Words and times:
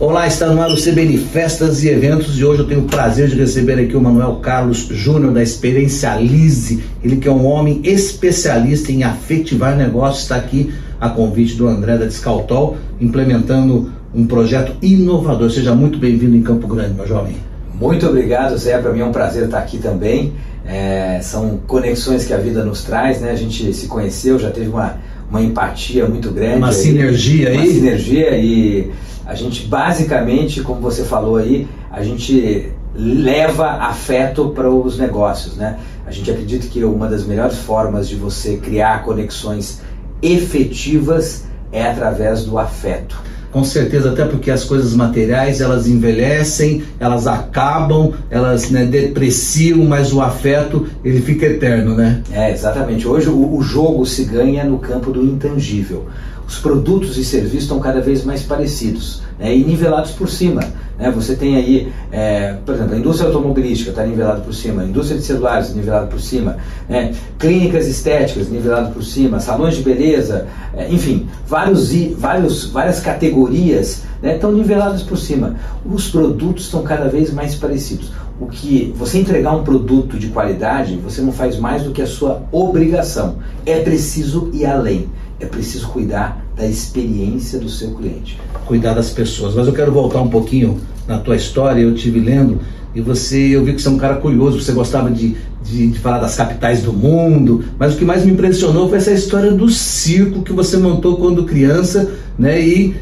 Olá, 0.00 0.26
está 0.26 0.48
no 0.48 0.60
ar 0.60 0.72
o 0.72 0.74
CBN 0.74 1.16
Festas 1.16 1.84
e 1.84 1.88
Eventos 1.88 2.36
e 2.36 2.44
hoje 2.44 2.62
eu 2.62 2.66
tenho 2.66 2.80
o 2.80 2.84
prazer 2.84 3.28
de 3.28 3.36
receber 3.36 3.78
aqui 3.78 3.96
o 3.96 4.00
Manuel 4.00 4.40
Carlos 4.42 4.88
Júnior 4.90 5.32
da 5.32 5.40
Experiencialize, 5.40 6.82
ele 7.02 7.16
que 7.16 7.28
é 7.28 7.30
um 7.30 7.46
homem 7.46 7.80
especialista 7.84 8.90
em 8.90 9.04
afetivar 9.04 9.76
negócios, 9.76 10.24
está 10.24 10.34
aqui 10.34 10.74
a 11.00 11.08
convite 11.08 11.54
do 11.54 11.68
André 11.68 11.96
da 11.96 12.06
Descaltol, 12.06 12.76
implementando 13.00 13.92
um 14.12 14.26
projeto 14.26 14.74
inovador. 14.82 15.48
Seja 15.48 15.76
muito 15.76 15.96
bem-vindo 15.96 16.34
em 16.34 16.42
Campo 16.42 16.66
Grande, 16.66 16.94
meu 16.94 17.06
jovem. 17.06 17.36
Muito 17.72 18.04
obrigado, 18.04 18.58
Zé. 18.58 18.76
Para 18.78 18.92
mim 18.92 18.98
é 18.98 19.04
um 19.04 19.12
prazer 19.12 19.44
estar 19.44 19.58
aqui 19.58 19.78
também. 19.78 20.32
É, 20.66 21.20
são 21.22 21.60
conexões 21.68 22.24
que 22.24 22.32
a 22.32 22.38
vida 22.38 22.64
nos 22.64 22.82
traz, 22.82 23.20
né? 23.20 23.30
A 23.30 23.36
gente 23.36 23.72
se 23.72 23.86
conheceu, 23.86 24.40
já 24.40 24.50
teve 24.50 24.70
uma, 24.70 24.96
uma 25.30 25.40
empatia 25.40 26.06
muito 26.08 26.32
grande. 26.32 26.56
Uma 26.56 26.68
aí, 26.68 26.74
sinergia 26.74 27.48
aí. 27.50 27.56
Uma 27.56 27.66
sinergia 27.66 28.36
e 28.36 28.90
a 29.26 29.34
gente 29.34 29.66
basicamente, 29.66 30.62
como 30.62 30.80
você 30.80 31.04
falou 31.04 31.36
aí, 31.36 31.66
a 31.90 32.02
gente 32.02 32.72
leva 32.94 33.70
afeto 33.70 34.50
para 34.50 34.70
os 34.70 34.98
negócios, 34.98 35.56
né? 35.56 35.78
A 36.06 36.10
gente 36.10 36.30
acredita 36.30 36.66
que 36.66 36.84
uma 36.84 37.08
das 37.08 37.24
melhores 37.24 37.56
formas 37.58 38.08
de 38.08 38.16
você 38.16 38.56
criar 38.58 39.02
conexões 39.02 39.80
efetivas 40.22 41.46
é 41.72 41.82
através 41.82 42.44
do 42.44 42.58
afeto. 42.58 43.20
Com 43.54 43.62
certeza, 43.62 44.10
até 44.10 44.24
porque 44.24 44.50
as 44.50 44.64
coisas 44.64 44.94
materiais 44.94 45.60
elas 45.60 45.86
envelhecem, 45.86 46.82
elas 46.98 47.28
acabam, 47.28 48.12
elas 48.28 48.68
né, 48.68 48.84
depreciam, 48.84 49.84
mas 49.84 50.12
o 50.12 50.20
afeto 50.20 50.88
ele 51.04 51.20
fica 51.20 51.46
eterno, 51.46 51.94
né? 51.94 52.20
É, 52.32 52.50
exatamente. 52.50 53.06
Hoje 53.06 53.28
o, 53.28 53.56
o 53.56 53.62
jogo 53.62 54.04
se 54.04 54.24
ganha 54.24 54.64
no 54.64 54.80
campo 54.80 55.12
do 55.12 55.22
intangível 55.22 56.06
os 56.46 56.58
produtos 56.58 57.16
e 57.16 57.24
serviços 57.24 57.62
estão 57.62 57.78
cada 57.78 58.00
vez 58.00 58.24
mais 58.24 58.42
parecidos 58.42 59.22
né, 59.38 59.56
e 59.56 59.64
nivelados 59.64 60.10
por 60.10 60.28
cima. 60.28 60.62
Né? 60.98 61.10
Você 61.10 61.34
tem 61.34 61.56
aí, 61.56 61.92
é, 62.12 62.54
por 62.64 62.74
exemplo, 62.74 62.94
a 62.94 62.98
indústria 62.98 63.26
automobilística 63.28 63.90
está 63.90 64.04
nivelada 64.04 64.40
por 64.40 64.54
cima, 64.54 64.82
a 64.82 64.84
indústria 64.84 65.18
de 65.18 65.24
celulares 65.24 65.74
nivelada 65.74 66.06
por 66.06 66.20
cima, 66.20 66.56
né? 66.88 67.12
clínicas 67.38 67.86
estéticas 67.86 68.48
nivelado 68.48 68.92
por 68.92 69.02
cima, 69.02 69.40
salões 69.40 69.76
de 69.76 69.82
beleza, 69.82 70.46
é, 70.74 70.88
enfim, 70.92 71.28
vários, 71.46 71.92
vários, 72.16 72.66
várias 72.66 73.00
categorias 73.00 74.02
né, 74.22 74.36
estão 74.36 74.52
niveladas 74.52 75.02
por 75.02 75.18
cima. 75.18 75.56
Os 75.84 76.08
produtos 76.08 76.64
estão 76.64 76.82
cada 76.82 77.08
vez 77.08 77.32
mais 77.32 77.54
parecidos. 77.54 78.12
O 78.40 78.46
que 78.46 78.92
você 78.96 79.18
entregar 79.18 79.54
um 79.54 79.62
produto 79.62 80.18
de 80.18 80.28
qualidade, 80.28 80.96
você 80.96 81.20
não 81.20 81.32
faz 81.32 81.56
mais 81.56 81.84
do 81.84 81.92
que 81.92 82.02
a 82.02 82.06
sua 82.06 82.42
obrigação. 82.50 83.36
É 83.64 83.80
preciso 83.80 84.50
ir 84.52 84.66
além 84.66 85.08
é 85.40 85.46
preciso 85.46 85.88
cuidar 85.88 86.43
da 86.56 86.66
experiência 86.66 87.58
do 87.58 87.68
seu 87.68 87.90
cliente. 87.94 88.38
Cuidar 88.66 88.94
das 88.94 89.10
pessoas. 89.10 89.54
Mas 89.54 89.66
eu 89.66 89.72
quero 89.72 89.92
voltar 89.92 90.20
um 90.20 90.28
pouquinho 90.28 90.80
na 91.06 91.18
tua 91.18 91.36
história, 91.36 91.80
eu 91.80 91.94
tive 91.94 92.20
lendo 92.20 92.60
e 92.94 93.00
você, 93.00 93.56
eu 93.56 93.64
vi 93.64 93.74
que 93.74 93.82
você 93.82 93.88
é 93.88 93.90
um 93.90 93.98
cara 93.98 94.16
curioso, 94.16 94.60
você 94.60 94.72
gostava 94.72 95.10
de, 95.10 95.36
de, 95.64 95.88
de, 95.88 95.98
falar 95.98 96.20
das 96.20 96.36
capitais 96.36 96.82
do 96.82 96.92
mundo, 96.92 97.64
mas 97.76 97.94
o 97.94 97.96
que 97.96 98.04
mais 98.04 98.24
me 98.24 98.32
impressionou 98.32 98.88
foi 98.88 98.98
essa 98.98 99.10
história 99.10 99.50
do 99.50 99.68
circo 99.68 100.42
que 100.42 100.52
você 100.52 100.76
montou 100.76 101.16
quando 101.16 101.44
criança, 101.44 102.12
né? 102.38 102.60
E 102.60 102.94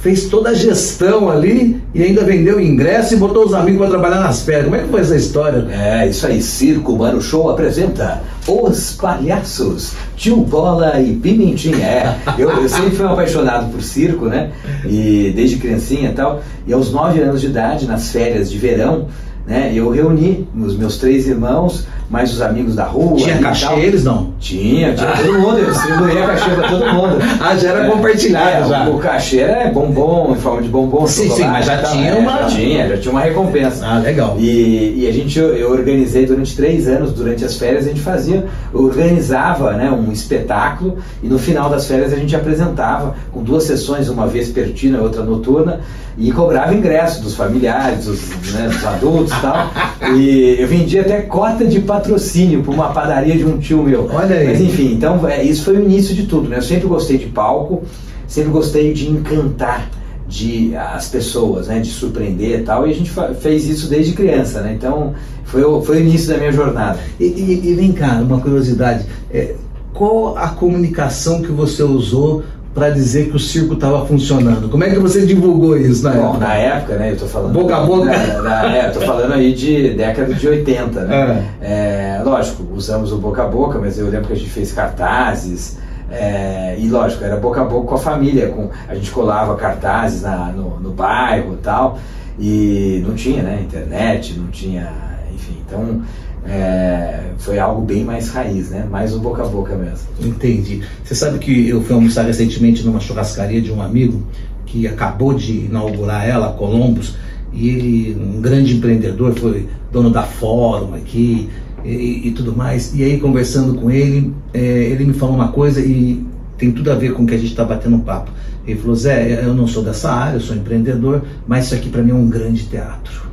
fez 0.00 0.28
toda 0.28 0.50
a 0.50 0.54
gestão 0.54 1.30
ali 1.30 1.80
e 1.94 2.02
ainda 2.02 2.24
vendeu 2.24 2.58
ingresso 2.58 3.14
e 3.14 3.16
botou 3.18 3.44
os 3.44 3.52
amigos 3.52 3.80
para 3.80 3.90
trabalhar 3.90 4.20
nas 4.20 4.42
férias. 4.42 4.64
Como 4.64 4.76
é 4.76 4.82
que 4.82 4.88
foi 4.88 5.00
essa 5.00 5.16
história? 5.16 5.66
É, 5.70 6.08
isso 6.08 6.26
aí, 6.26 6.40
Circo 6.40 6.96
Mano 6.96 7.20
Show 7.20 7.50
apresenta 7.50 8.22
Os 8.48 8.92
Palhaços, 8.92 9.92
Tio 10.16 10.36
Bola 10.36 10.98
e 11.00 11.14
Pimentinha. 11.16 11.84
É, 11.84 12.16
eu, 12.38 12.48
eu 12.50 12.68
sempre 12.68 12.92
fui 12.92 13.04
apaixonado 13.04 13.70
por 13.70 13.82
circo, 13.82 14.24
né? 14.24 14.50
E 14.86 15.32
desde 15.36 15.56
criancinha 15.56 16.10
e 16.10 16.14
tal. 16.14 16.42
E 16.66 16.72
aos 16.72 16.90
nove 16.90 17.20
anos 17.20 17.42
de 17.42 17.48
idade, 17.48 17.86
nas 17.86 18.10
férias 18.10 18.50
de 18.50 18.56
verão, 18.56 19.06
né? 19.46 19.70
Eu 19.74 19.90
reuni 19.90 20.48
os 20.56 20.76
meus 20.76 20.96
três 20.96 21.28
irmãos, 21.28 21.86
mais 22.10 22.32
os 22.32 22.42
amigos 22.42 22.74
da 22.74 22.84
rua. 22.84 23.16
Tinha 23.16 23.38
cachê 23.38 23.72
eles 23.74 24.02
não? 24.02 24.32
Tinha, 24.40 24.92
tinha 24.94 25.10
ah. 25.10 25.16
todo 25.16 25.38
mundo, 25.38 25.58
eu 25.58 25.70
distribuía 25.70 26.26
cachê 26.26 26.50
para 26.50 26.68
todo 26.68 26.92
mundo. 26.92 27.18
Ah, 27.40 27.56
já 27.56 27.68
era 27.68 27.86
é, 27.86 27.90
compartilhado 27.90 28.64
é, 28.64 28.68
já. 28.68 28.88
O, 28.88 28.98
cachê 28.98 29.40
é 29.40 29.70
bombom, 29.70 30.32
em 30.32 30.40
forma 30.40 30.60
de 30.60 30.68
bombom. 30.68 31.06
Sim, 31.06 31.30
sim, 31.30 31.44
mas 31.44 31.66
já 31.66 31.82
tinha 31.84 32.16
uma... 32.16 32.32
É, 32.32 32.42
já 32.42 32.48
tinha, 32.48 32.88
já 32.88 32.98
tinha 32.98 33.12
uma 33.12 33.20
recompensa. 33.20 33.86
Ah, 33.86 33.98
legal. 33.98 34.36
E, 34.40 35.04
e 35.04 35.08
a 35.08 35.12
gente, 35.12 35.38
eu 35.38 35.70
organizei 35.70 36.26
durante 36.26 36.56
três 36.56 36.88
anos, 36.88 37.12
durante 37.12 37.44
as 37.44 37.56
férias, 37.56 37.84
a 37.84 37.88
gente 37.88 38.00
fazia, 38.00 38.44
organizava 38.72 39.72
né, 39.74 39.88
um 39.88 40.10
espetáculo 40.10 40.98
e 41.22 41.28
no 41.28 41.38
final 41.38 41.70
das 41.70 41.86
férias 41.86 42.12
a 42.12 42.16
gente 42.16 42.34
apresentava 42.34 43.14
com 43.30 43.40
duas 43.44 43.62
sessões, 43.62 44.08
uma 44.08 44.26
vez 44.26 44.48
pertina 44.48 44.98
e 44.98 45.00
outra 45.00 45.22
noturna, 45.22 45.80
e 46.18 46.32
cobrava 46.32 46.74
ingresso 46.74 47.22
dos 47.22 47.36
familiares, 47.36 48.04
dos, 48.04 48.52
né, 48.52 48.68
dos 48.68 48.84
adultos 48.84 49.32
e 49.32 49.40
tal. 49.40 49.70
E 50.16 50.56
eu 50.58 50.66
vendia 50.66 51.02
até 51.02 51.20
cota 51.20 51.64
de 51.64 51.78
patrocínio 51.78 51.99
para 52.00 52.72
uma 52.72 52.88
padaria 52.92 53.36
de 53.36 53.44
um 53.44 53.58
tio 53.58 53.82
meu. 53.82 54.08
Olha 54.12 54.36
aí. 54.36 54.48
Mas 54.48 54.60
enfim, 54.60 54.92
então 54.92 55.26
é, 55.28 55.42
isso 55.42 55.64
foi 55.64 55.76
o 55.76 55.84
início 55.84 56.14
de 56.14 56.26
tudo. 56.26 56.48
Né? 56.48 56.58
Eu 56.58 56.62
sempre 56.62 56.88
gostei 56.88 57.18
de 57.18 57.26
palco, 57.26 57.82
sempre 58.26 58.50
gostei 58.50 58.92
de 58.92 59.08
encantar 59.08 59.90
de 60.26 60.76
as 60.76 61.08
pessoas, 61.08 61.66
né, 61.66 61.80
de 61.80 61.88
surpreender 61.88 62.60
e 62.60 62.62
tal, 62.62 62.86
e 62.86 62.92
a 62.92 62.94
gente 62.94 63.10
fez 63.40 63.66
isso 63.66 63.90
desde 63.90 64.12
criança, 64.12 64.60
né? 64.60 64.72
Então 64.72 65.12
foi 65.44 65.64
o, 65.64 65.82
foi 65.82 65.96
o 65.96 66.00
início 66.00 66.28
da 66.32 66.38
minha 66.38 66.52
jornada. 66.52 67.00
E, 67.18 67.24
e, 67.24 67.70
e 67.70 67.74
vem 67.74 67.90
cá, 67.90 68.20
uma 68.22 68.40
curiosidade, 68.40 69.04
é, 69.32 69.56
qual 69.92 70.38
a 70.38 70.50
comunicação 70.50 71.42
que 71.42 71.50
você 71.50 71.82
usou 71.82 72.44
para 72.74 72.90
dizer 72.90 73.30
que 73.30 73.36
o 73.36 73.38
circo 73.38 73.74
estava 73.74 74.06
funcionando? 74.06 74.68
Como 74.68 74.84
é 74.84 74.90
que 74.90 74.98
você 74.98 75.26
divulgou 75.26 75.76
isso 75.76 76.04
na 76.04 76.12
Bom, 76.12 76.28
época? 76.28 76.38
Na 76.38 76.54
época, 76.54 76.96
né? 76.96 77.12
Eu 77.12 77.16
tô 77.16 77.26
falando. 77.26 77.52
Boca 77.52 77.76
a 77.76 77.80
boca? 77.80 78.04
Na, 78.04 78.42
na, 78.42 78.76
é, 78.76 78.88
eu 78.88 78.92
tô 78.92 79.00
falando 79.00 79.32
aí 79.32 79.52
de 79.52 79.94
década 79.94 80.32
de 80.32 80.48
80, 80.48 81.00
né? 81.04 81.46
É. 81.60 82.18
É, 82.18 82.22
lógico, 82.22 82.66
usamos 82.72 83.12
o 83.12 83.16
boca 83.16 83.42
a 83.42 83.46
boca, 83.46 83.78
mas 83.78 83.98
eu 83.98 84.08
lembro 84.08 84.28
que 84.28 84.34
a 84.34 84.36
gente 84.36 84.50
fez 84.50 84.72
cartazes. 84.72 85.78
É, 86.10 86.76
e 86.78 86.88
lógico, 86.88 87.22
era 87.22 87.36
boca 87.36 87.60
a 87.60 87.64
boca 87.64 87.86
com 87.86 87.94
a 87.94 87.98
família, 87.98 88.48
com, 88.48 88.68
a 88.88 88.94
gente 88.94 89.10
colava 89.12 89.54
cartazes 89.54 90.22
na, 90.22 90.46
no, 90.46 90.80
no 90.80 90.90
bairro 90.90 91.54
e 91.54 91.58
tal, 91.58 92.00
e 92.36 93.00
não 93.06 93.14
tinha 93.14 93.44
né, 93.44 93.60
internet, 93.62 94.36
não 94.36 94.48
tinha, 94.48 94.92
enfim, 95.32 95.58
então 95.64 96.02
é, 96.46 97.20
foi 97.38 97.58
algo 97.58 97.82
bem 97.82 98.04
mais 98.04 98.30
raiz, 98.30 98.70
né? 98.70 98.86
Mais 98.90 99.14
o 99.14 99.20
boca 99.20 99.42
a 99.42 99.46
boca 99.46 99.74
mesmo. 99.76 100.08
Entendi. 100.20 100.82
Você 101.04 101.14
sabe 101.14 101.38
que 101.38 101.68
eu 101.68 101.82
fui 101.82 101.94
almoçar 101.94 102.24
recentemente 102.24 102.84
numa 102.84 103.00
churrascaria 103.00 103.60
de 103.60 103.72
um 103.72 103.82
amigo 103.82 104.22
que 104.66 104.86
acabou 104.86 105.34
de 105.34 105.66
inaugurar 105.66 106.26
ela, 106.26 106.52
Columbus, 106.52 107.16
e 107.52 107.68
ele, 107.68 108.16
um 108.20 108.40
grande 108.40 108.76
empreendedor, 108.76 109.34
foi 109.34 109.68
dono 109.90 110.10
da 110.10 110.22
Fórum 110.22 110.94
aqui 110.94 111.48
e, 111.84 112.28
e 112.28 112.30
tudo 112.32 112.56
mais. 112.56 112.94
E 112.94 113.02
aí, 113.02 113.18
conversando 113.18 113.74
com 113.74 113.90
ele, 113.90 114.32
é, 114.54 114.60
ele 114.60 115.04
me 115.04 115.12
falou 115.12 115.34
uma 115.34 115.48
coisa 115.48 115.80
e 115.80 116.24
tem 116.56 116.70
tudo 116.70 116.92
a 116.92 116.94
ver 116.94 117.14
com 117.14 117.24
o 117.24 117.26
que 117.26 117.34
a 117.34 117.38
gente 117.38 117.50
está 117.50 117.64
batendo 117.64 117.96
um 117.96 118.00
papo. 118.00 118.30
Ele 118.66 118.78
falou: 118.78 118.94
Zé, 118.94 119.44
eu 119.44 119.54
não 119.54 119.66
sou 119.66 119.82
dessa 119.82 120.12
área, 120.12 120.36
eu 120.36 120.40
sou 120.40 120.54
empreendedor, 120.54 121.22
mas 121.46 121.66
isso 121.66 121.74
aqui 121.74 121.88
para 121.88 122.02
mim 122.02 122.12
é 122.12 122.14
um 122.14 122.28
grande 122.28 122.64
teatro. 122.64 123.28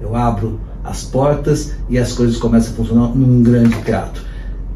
Eu 0.00 0.16
abro 0.16 0.58
as 0.84 1.04
portas 1.04 1.72
e 1.88 1.98
as 1.98 2.12
coisas 2.12 2.36
começam 2.36 2.72
a 2.72 2.76
funcionar 2.76 3.08
num 3.14 3.42
grande 3.42 3.80
teatro. 3.82 4.22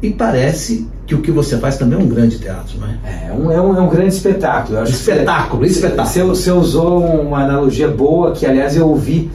E 0.01 0.11
parece 0.11 0.87
que 1.05 1.15
o 1.15 1.21
que 1.21 1.31
você 1.31 1.57
faz 1.57 1.77
também 1.77 1.99
é 1.99 2.01
um 2.01 2.07
grande 2.07 2.37
teatro, 2.37 2.77
não 2.79 2.87
é? 2.87 3.29
É 3.29 3.33
um, 3.33 3.51
é 3.51 3.61
um, 3.61 3.77
é 3.77 3.81
um 3.81 3.89
grande 3.89 4.13
espetáculo. 4.13 4.83
espetáculo, 4.83 5.63
você, 5.63 5.71
espetáculo. 5.71 6.07
Você, 6.07 6.23
você 6.23 6.51
usou 6.51 7.03
uma 7.03 7.43
analogia 7.43 7.87
boa 7.87 8.33
que, 8.33 8.45
aliás, 8.45 8.75
eu 8.75 8.87
ouvi 8.87 9.31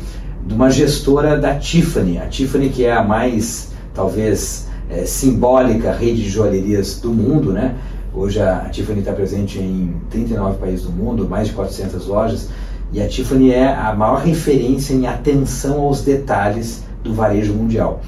de 0.47 0.55
uma 0.55 0.71
gestora 0.71 1.38
da 1.38 1.55
Tiffany. 1.55 2.19
A 2.19 2.27
Tiffany, 2.27 2.69
que 2.69 2.84
é 2.84 2.93
a 2.93 3.03
mais, 3.03 3.72
talvez, 3.94 4.69
é, 4.91 5.04
simbólica 5.04 5.93
rede 5.93 6.22
de 6.22 6.28
joalherias 6.28 7.00
do 7.00 7.10
mundo, 7.10 7.53
né? 7.53 7.75
Hoje 8.15 8.41
a 8.41 8.69
Tiffany 8.71 9.00
está 9.00 9.12
presente 9.12 9.59
em 9.59 9.94
39 10.10 10.59
países 10.59 10.84
do 10.84 10.93
mundo, 10.93 11.27
mais 11.27 11.49
de 11.49 11.54
400 11.54 12.06
lojas. 12.06 12.50
E 12.92 13.00
a 13.00 13.08
Tiffany 13.08 13.53
é 13.53 13.66
a 13.66 13.94
maior 13.94 14.21
referência 14.22 14.92
em 14.92 15.06
atenção 15.06 15.80
aos 15.80 16.03
detalhes 16.03 16.84
do 17.03 17.15
varejo 17.15 17.54
mundial. 17.54 18.03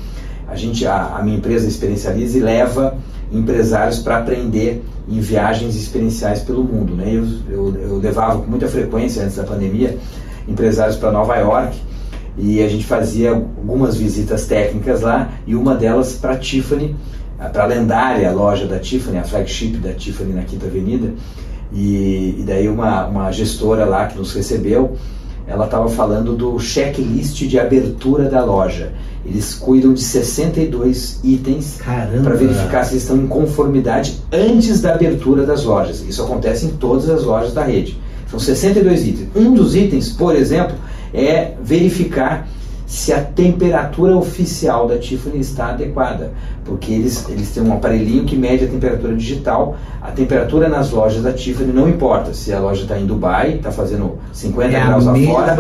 A 0.47 0.55
gente, 0.55 0.87
a, 0.87 1.17
a 1.17 1.23
minha 1.23 1.39
empresa 1.39 1.67
Experiencialize 1.67 2.39
leva 2.39 2.99
empresários 3.33 3.99
para 3.99 4.19
aprender 4.19 4.85
em 5.09 5.21
viagens 5.21 5.75
experienciais 5.75 6.41
pelo 6.41 6.63
mundo. 6.63 6.95
Né? 6.95 7.07
Eu, 7.09 7.27
eu, 7.51 7.75
eu 7.77 7.99
levava 7.99 8.41
com 8.41 8.51
muita 8.51 8.69
frequência 8.69 9.23
antes 9.23 9.37
da 9.37 9.45
pandemia 9.45 9.99
empresários 10.47 10.97
para 10.97 11.11
Nova 11.11 11.35
York 11.37 11.81
e 12.37 12.63
a 12.63 12.69
gente 12.69 12.85
fazia 12.85 13.31
algumas 13.31 13.97
visitas 13.97 14.47
técnicas 14.47 15.01
lá 15.01 15.31
e 15.47 15.55
uma 15.55 15.75
delas 15.75 16.15
para 16.15 16.37
Tiffany, 16.37 16.95
para 17.53 17.65
a 17.65 17.67
lendária 17.67 18.31
loja 18.33 18.67
da 18.67 18.79
Tiffany, 18.79 19.19
a 19.19 19.25
flagship 19.25 19.79
da 19.79 19.93
Tiffany 19.93 20.35
na 20.35 20.43
Quinta 20.43 20.67
Avenida 20.67 21.13
e, 21.75 22.37
e 22.39 22.45
daí 22.47 22.69
uma, 22.69 23.07
uma 23.07 23.33
gestora 23.33 23.85
lá 23.85 24.07
que 24.07 24.17
nos 24.17 24.33
recebeu, 24.33 24.97
ela 25.47 25.65
estava 25.65 25.89
falando 25.89 26.35
do 26.35 26.59
checklist 26.59 27.43
de 27.47 27.59
abertura 27.59 28.29
da 28.31 28.43
loja. 28.45 28.93
Eles 29.27 29.55
cuidam 29.55 29.93
de 29.93 30.03
62 30.03 31.21
itens 31.25 31.79
para 32.23 32.35
verificar 32.35 32.85
se 32.85 32.97
estão 32.97 33.17
em 33.17 33.27
conformidade 33.27 34.21
antes 34.31 34.81
da 34.81 34.95
abertura 34.95 35.45
das 35.45 35.65
lojas. 35.65 36.05
Isso 36.07 36.23
acontece 36.23 36.67
em 36.67 36.71
todas 36.71 37.09
as 37.11 37.25
lojas 37.25 37.53
da 37.53 37.65
rede. 37.65 37.99
São 38.31 38.39
62 38.39 39.07
itens. 39.07 39.29
Um 39.35 39.55
dos 39.55 39.75
itens, 39.75 40.11
por 40.11 40.37
exemplo, 40.37 40.77
é 41.13 41.53
verificar 41.63 42.49
se 42.95 43.13
a 43.13 43.21
temperatura 43.21 44.17
oficial 44.17 44.87
da 44.87 44.97
Tiffany 44.97 45.41
está 45.41 45.71
adequada, 45.71 46.31
porque 46.65 46.93
eles, 46.93 47.29
eles 47.29 47.51
têm 47.51 47.65
um 47.65 47.73
aparelhinho 47.73 48.25
que 48.25 48.37
mede 48.37 48.67
a 48.67 48.69
temperatura 48.69 49.17
digital. 49.17 49.77
A 50.01 50.13
temperatura 50.13 50.69
nas 50.69 50.93
lojas 50.93 51.21
da 51.21 51.33
Tiffany 51.33 51.73
não 51.73 51.89
importa 51.89 52.33
se 52.33 52.53
a 52.53 52.61
loja 52.61 52.83
está 52.83 52.97
em 52.97 53.05
Dubai, 53.05 53.55
está 53.55 53.73
fazendo 53.73 54.21
50 54.33 54.69
É 54.69 54.81
graus 54.81 55.09
a 55.09 55.15
fora, 55.17 55.57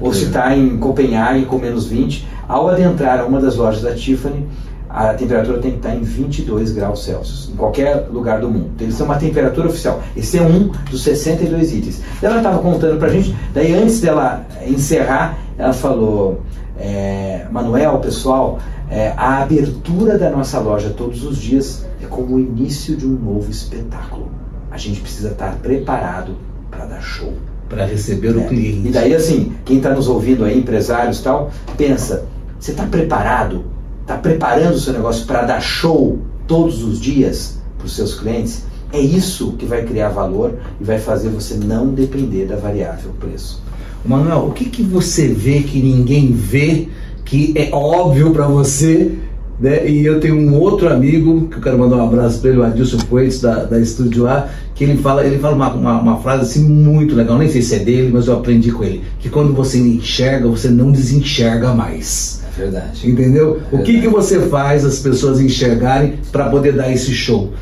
ou 0.00 0.14
se 0.14 0.24
está 0.24 0.56
em 0.56 0.78
Copenhague 0.78 1.44
com 1.44 1.58
menos 1.58 1.86
20. 1.86 2.26
Ao 2.48 2.66
adentrar 2.70 3.20
a 3.20 3.26
uma 3.26 3.38
das 3.38 3.56
lojas 3.56 3.82
da 3.82 3.92
Tiffany, 3.92 4.48
a 4.92 5.14
temperatura 5.14 5.58
tem 5.58 5.70
que 5.72 5.76
estar 5.78 5.94
em 5.94 6.02
22 6.02 6.72
graus 6.72 7.04
Celsius, 7.04 7.50
em 7.52 7.56
qualquer 7.56 8.08
lugar 8.12 8.40
do 8.40 8.50
mundo. 8.50 8.70
Então, 8.74 8.86
eles 8.86 8.96
têm 8.96 9.06
uma 9.06 9.16
temperatura 9.16 9.68
oficial. 9.68 10.02
Esse 10.14 10.38
é 10.38 10.42
um 10.42 10.70
dos 10.90 11.02
62 11.02 11.72
itens. 11.72 12.02
Ela 12.22 12.36
estava 12.36 12.58
contando 12.58 12.98
para 12.98 13.08
a 13.08 13.10
gente, 13.10 13.34
daí 13.54 13.72
antes 13.72 14.00
dela 14.00 14.44
encerrar, 14.66 15.38
ela 15.56 15.72
falou, 15.72 16.42
é, 16.78 17.46
Manuel, 17.50 17.98
pessoal, 18.00 18.58
é, 18.90 19.14
a 19.16 19.42
abertura 19.42 20.18
da 20.18 20.28
nossa 20.28 20.58
loja 20.60 20.90
todos 20.90 21.24
os 21.24 21.38
dias 21.38 21.86
é 22.02 22.06
como 22.06 22.36
o 22.36 22.40
início 22.40 22.94
de 22.94 23.06
um 23.06 23.12
novo 23.12 23.50
espetáculo. 23.50 24.30
A 24.70 24.76
gente 24.76 25.00
precisa 25.00 25.28
estar 25.30 25.54
preparado 25.56 26.36
para 26.70 26.84
dar 26.84 27.00
show. 27.00 27.32
Para 27.68 27.86
receber 27.86 28.36
o 28.36 28.40
É. 28.40 28.44
cliente. 28.44 28.88
E 28.88 28.90
daí, 28.92 29.14
assim, 29.14 29.54
quem 29.64 29.78
está 29.78 29.90
nos 29.90 30.08
ouvindo 30.08 30.44
aí, 30.44 30.58
empresários 30.58 31.20
e 31.20 31.22
tal, 31.22 31.50
pensa: 31.78 32.26
você 32.60 32.72
está 32.72 32.84
preparado? 32.84 33.64
Está 34.02 34.16
preparando 34.16 34.74
o 34.74 34.78
seu 34.78 34.92
negócio 34.92 35.26
para 35.26 35.42
dar 35.42 35.60
show 35.60 36.18
todos 36.46 36.82
os 36.82 37.00
dias 37.00 37.58
para 37.78 37.86
os 37.86 37.94
seus 37.94 38.18
clientes? 38.18 38.64
É 38.92 39.00
isso 39.00 39.52
que 39.52 39.64
vai 39.64 39.84
criar 39.84 40.10
valor 40.10 40.54
e 40.80 40.84
vai 40.84 40.98
fazer 40.98 41.30
você 41.30 41.54
não 41.54 41.88
depender 41.88 42.44
da 42.44 42.56
variável 42.56 43.12
preço. 43.18 43.62
Manuel, 44.04 44.48
o 44.48 44.52
que, 44.52 44.66
que 44.66 44.82
você 44.82 45.28
vê 45.28 45.60
que 45.60 45.80
ninguém 45.80 46.32
vê, 46.32 46.88
que 47.24 47.54
é 47.56 47.70
óbvio 47.72 48.32
para 48.32 48.46
você, 48.48 49.12
né? 49.58 49.88
E 49.88 50.04
eu 50.04 50.18
tenho 50.18 50.34
um 50.34 50.58
outro 50.58 50.92
amigo, 50.92 51.46
que 51.46 51.56
eu 51.56 51.62
quero 51.62 51.78
mandar 51.78 51.96
um 51.96 52.04
abraço 52.04 52.40
para 52.40 52.50
ele, 52.50 52.58
o 52.58 52.64
Adilson 52.64 52.98
Coelho, 53.08 53.40
da, 53.40 53.64
da 53.64 53.80
Estúdio 53.80 54.26
A, 54.26 54.48
que 54.74 54.82
ele 54.82 54.96
fala, 54.96 55.24
ele 55.24 55.38
fala 55.38 55.54
uma, 55.54 55.72
uma, 55.72 56.00
uma 56.00 56.20
frase 56.20 56.42
assim 56.42 56.68
muito 56.68 57.14
legal, 57.14 57.38
nem 57.38 57.48
sei 57.48 57.62
se 57.62 57.76
é 57.76 57.78
dele, 57.78 58.10
mas 58.12 58.26
eu 58.26 58.34
aprendi 58.34 58.72
com 58.72 58.82
ele, 58.82 59.02
que 59.20 59.30
quando 59.30 59.54
você 59.54 59.78
enxerga, 59.78 60.48
você 60.48 60.68
não 60.68 60.90
desenxerga 60.90 61.72
mais. 61.72 62.41
É 62.56 62.60
verdade. 62.60 63.10
Entendeu? 63.10 63.62
O 63.70 63.78
que, 63.78 64.00
que 64.00 64.08
você 64.08 64.40
faz 64.48 64.84
as 64.84 64.98
pessoas 64.98 65.40
enxergarem 65.40 66.18
para 66.30 66.48
poder 66.50 66.72
dar 66.72 66.90
esse 66.90 67.12
show? 67.12 67.52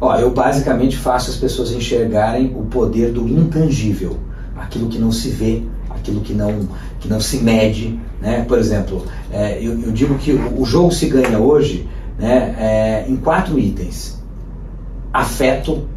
Ó, 0.00 0.16
eu 0.16 0.30
basicamente 0.30 0.96
faço 0.96 1.30
as 1.30 1.36
pessoas 1.36 1.72
enxergarem 1.72 2.54
o 2.56 2.64
poder 2.64 3.10
do 3.10 3.26
intangível, 3.28 4.16
aquilo 4.56 4.88
que 4.88 4.98
não 4.98 5.10
se 5.10 5.30
vê, 5.30 5.62
aquilo 5.90 6.20
que 6.20 6.32
não, 6.32 6.68
que 7.00 7.08
não 7.08 7.20
se 7.20 7.38
mede. 7.38 7.98
Né? 8.20 8.44
Por 8.46 8.58
exemplo, 8.58 9.04
é, 9.32 9.58
eu, 9.60 9.80
eu 9.80 9.90
digo 9.90 10.16
que 10.16 10.32
o, 10.32 10.62
o 10.62 10.64
jogo 10.64 10.92
se 10.92 11.08
ganha 11.08 11.38
hoje 11.38 11.88
né, 12.18 12.54
é, 12.58 13.04
em 13.08 13.16
quatro 13.16 13.58
itens: 13.58 14.22
afeto, 15.12 15.88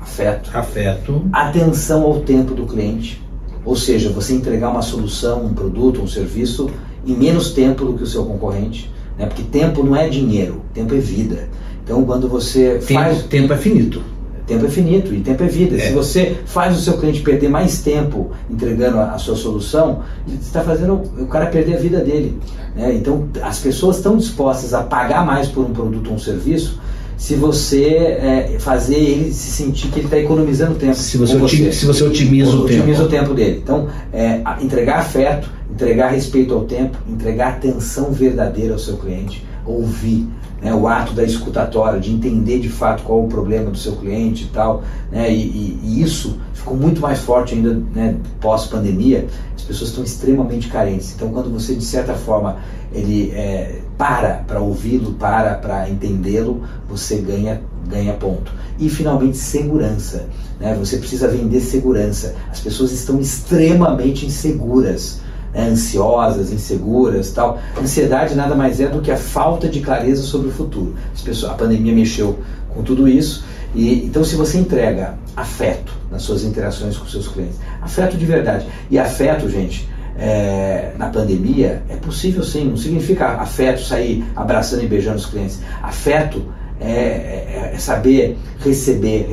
afeto, 0.00 0.50
Afeto. 0.54 1.22
atenção 1.30 2.04
ao 2.04 2.20
tempo 2.20 2.54
do 2.54 2.64
cliente, 2.66 3.22
ou 3.64 3.76
seja, 3.76 4.08
você 4.10 4.34
entregar 4.34 4.70
uma 4.70 4.82
solução, 4.82 5.44
um 5.44 5.52
produto, 5.52 6.00
um 6.00 6.06
serviço 6.06 6.70
em 7.06 7.14
menos 7.14 7.50
tempo 7.52 7.84
do 7.84 7.94
que 7.94 8.02
o 8.02 8.06
seu 8.06 8.24
concorrente, 8.24 8.90
né? 9.18 9.26
porque 9.26 9.42
tempo 9.42 9.82
não 9.82 9.94
é 9.96 10.08
dinheiro, 10.08 10.60
tempo 10.74 10.94
é 10.94 10.98
vida. 10.98 11.48
Então, 11.84 12.04
quando 12.04 12.28
você 12.28 12.80
faz. 12.80 13.18
Tempo, 13.18 13.28
tempo 13.28 13.52
é 13.52 13.56
finito. 13.56 14.02
Tempo 14.46 14.64
é 14.66 14.68
finito 14.68 15.12
e 15.12 15.20
tempo 15.20 15.42
é 15.42 15.46
vida. 15.48 15.76
É. 15.76 15.80
Se 15.80 15.92
você 15.92 16.36
faz 16.46 16.76
o 16.76 16.80
seu 16.80 16.98
cliente 16.98 17.20
perder 17.20 17.48
mais 17.48 17.80
tempo 17.82 18.30
entregando 18.48 18.98
a, 18.98 19.12
a 19.12 19.18
sua 19.18 19.34
solução, 19.36 20.00
você 20.26 20.36
está 20.36 20.62
fazendo 20.62 21.00
o 21.18 21.26
cara 21.26 21.46
perder 21.46 21.74
a 21.74 21.78
vida 21.78 21.98
dele. 22.00 22.38
né? 22.76 22.94
Então, 22.94 23.28
as 23.42 23.58
pessoas 23.58 23.96
estão 23.96 24.16
dispostas 24.16 24.72
a 24.72 24.82
pagar 24.84 25.26
mais 25.26 25.48
por 25.48 25.64
um 25.64 25.72
produto 25.72 26.08
ou 26.10 26.14
um 26.14 26.18
serviço 26.18 26.78
se 27.16 27.34
você 27.34 27.86
é, 27.86 28.56
fazer 28.60 28.96
ele 28.96 29.32
se 29.32 29.50
sentir 29.50 29.88
que 29.88 29.98
ele 30.00 30.06
está 30.06 30.18
economizando 30.18 30.74
tempo. 30.74 30.94
Se 30.94 31.16
você, 31.16 31.34
otimi- 31.36 31.72
se 31.72 31.86
você 31.86 32.04
otimiza 32.04 32.50
o 32.50 32.64
tempo. 32.66 32.78
Otimiza 32.80 33.04
o 33.04 33.08
tempo 33.08 33.34
dele. 33.34 33.60
Então, 33.64 33.88
é, 34.12 34.42
entregar 34.60 34.98
afeto, 34.98 35.48
entregar 35.76 36.08
respeito 36.08 36.54
ao 36.54 36.64
tempo, 36.64 36.96
entregar 37.06 37.48
atenção 37.48 38.10
verdadeira 38.10 38.72
ao 38.72 38.78
seu 38.78 38.96
cliente, 38.96 39.46
ouvir, 39.66 40.26
né, 40.62 40.72
o 40.72 40.88
ato 40.88 41.12
da 41.12 41.22
escutatória, 41.22 42.00
de 42.00 42.10
entender 42.10 42.60
de 42.60 42.70
fato 42.70 43.02
qual 43.02 43.22
o 43.22 43.28
problema 43.28 43.70
do 43.70 43.76
seu 43.76 43.92
cliente 43.96 44.44
e 44.44 44.46
tal, 44.46 44.82
né, 45.12 45.30
e, 45.30 45.36
e- 45.36 45.80
e 45.84 46.02
isso 46.02 46.38
ficou 46.54 46.74
muito 46.74 46.98
mais 46.98 47.18
forte 47.18 47.54
ainda 47.54 47.74
né, 47.94 48.16
pós-pandemia. 48.40 49.26
As 49.54 49.62
pessoas 49.62 49.90
estão 49.90 50.02
extremamente 50.02 50.68
carentes. 50.68 51.12
Então, 51.14 51.28
quando 51.28 51.50
você 51.52 51.74
de 51.74 51.84
certa 51.84 52.14
forma 52.14 52.56
ele 52.90 53.32
é, 53.32 53.80
para 53.98 54.44
para 54.46 54.60
ouvi-lo, 54.60 55.12
para 55.12 55.54
para 55.56 55.90
entendê-lo, 55.90 56.62
você 56.88 57.16
ganha 57.18 57.60
ganha 57.86 58.14
ponto. 58.14 58.50
E 58.78 58.88
finalmente 58.88 59.36
segurança. 59.36 60.26
Né? 60.58 60.74
Você 60.78 60.96
precisa 60.96 61.28
vender 61.28 61.60
segurança. 61.60 62.34
As 62.50 62.60
pessoas 62.60 62.92
estão 62.92 63.20
extremamente 63.20 64.24
inseguras 64.24 65.20
né, 65.56 65.68
ansiosas, 65.70 66.52
inseguras, 66.52 67.30
tal. 67.30 67.58
Ansiedade 67.80 68.34
nada 68.34 68.54
mais 68.54 68.78
é 68.80 68.88
do 68.88 69.00
que 69.00 69.10
a 69.10 69.16
falta 69.16 69.68
de 69.68 69.80
clareza 69.80 70.22
sobre 70.22 70.48
o 70.48 70.52
futuro. 70.52 70.94
As 71.14 71.22
pessoas, 71.22 71.52
a 71.52 71.54
pandemia 71.54 71.94
mexeu 71.94 72.38
com 72.68 72.82
tudo 72.82 73.08
isso. 73.08 73.44
E, 73.74 74.04
então, 74.04 74.22
se 74.22 74.36
você 74.36 74.58
entrega 74.58 75.14
afeto 75.34 75.92
nas 76.10 76.22
suas 76.22 76.44
interações 76.44 76.96
com 76.96 77.06
seus 77.06 77.26
clientes, 77.28 77.58
afeto 77.80 78.16
de 78.16 78.26
verdade. 78.26 78.66
E 78.90 78.98
afeto, 78.98 79.48
gente, 79.48 79.88
é, 80.18 80.92
na 80.98 81.08
pandemia 81.08 81.82
é 81.88 81.96
possível 81.96 82.44
sim. 82.44 82.64
Não 82.64 82.76
significa 82.76 83.26
afeto 83.26 83.82
sair 83.82 84.24
abraçando 84.36 84.82
e 84.84 84.86
beijando 84.86 85.16
os 85.16 85.26
clientes. 85.26 85.60
Afeto 85.82 86.42
é, 86.80 86.90
é- 86.90 87.72
é 87.74 87.78
saber 87.78 88.38
receber, 88.64 89.30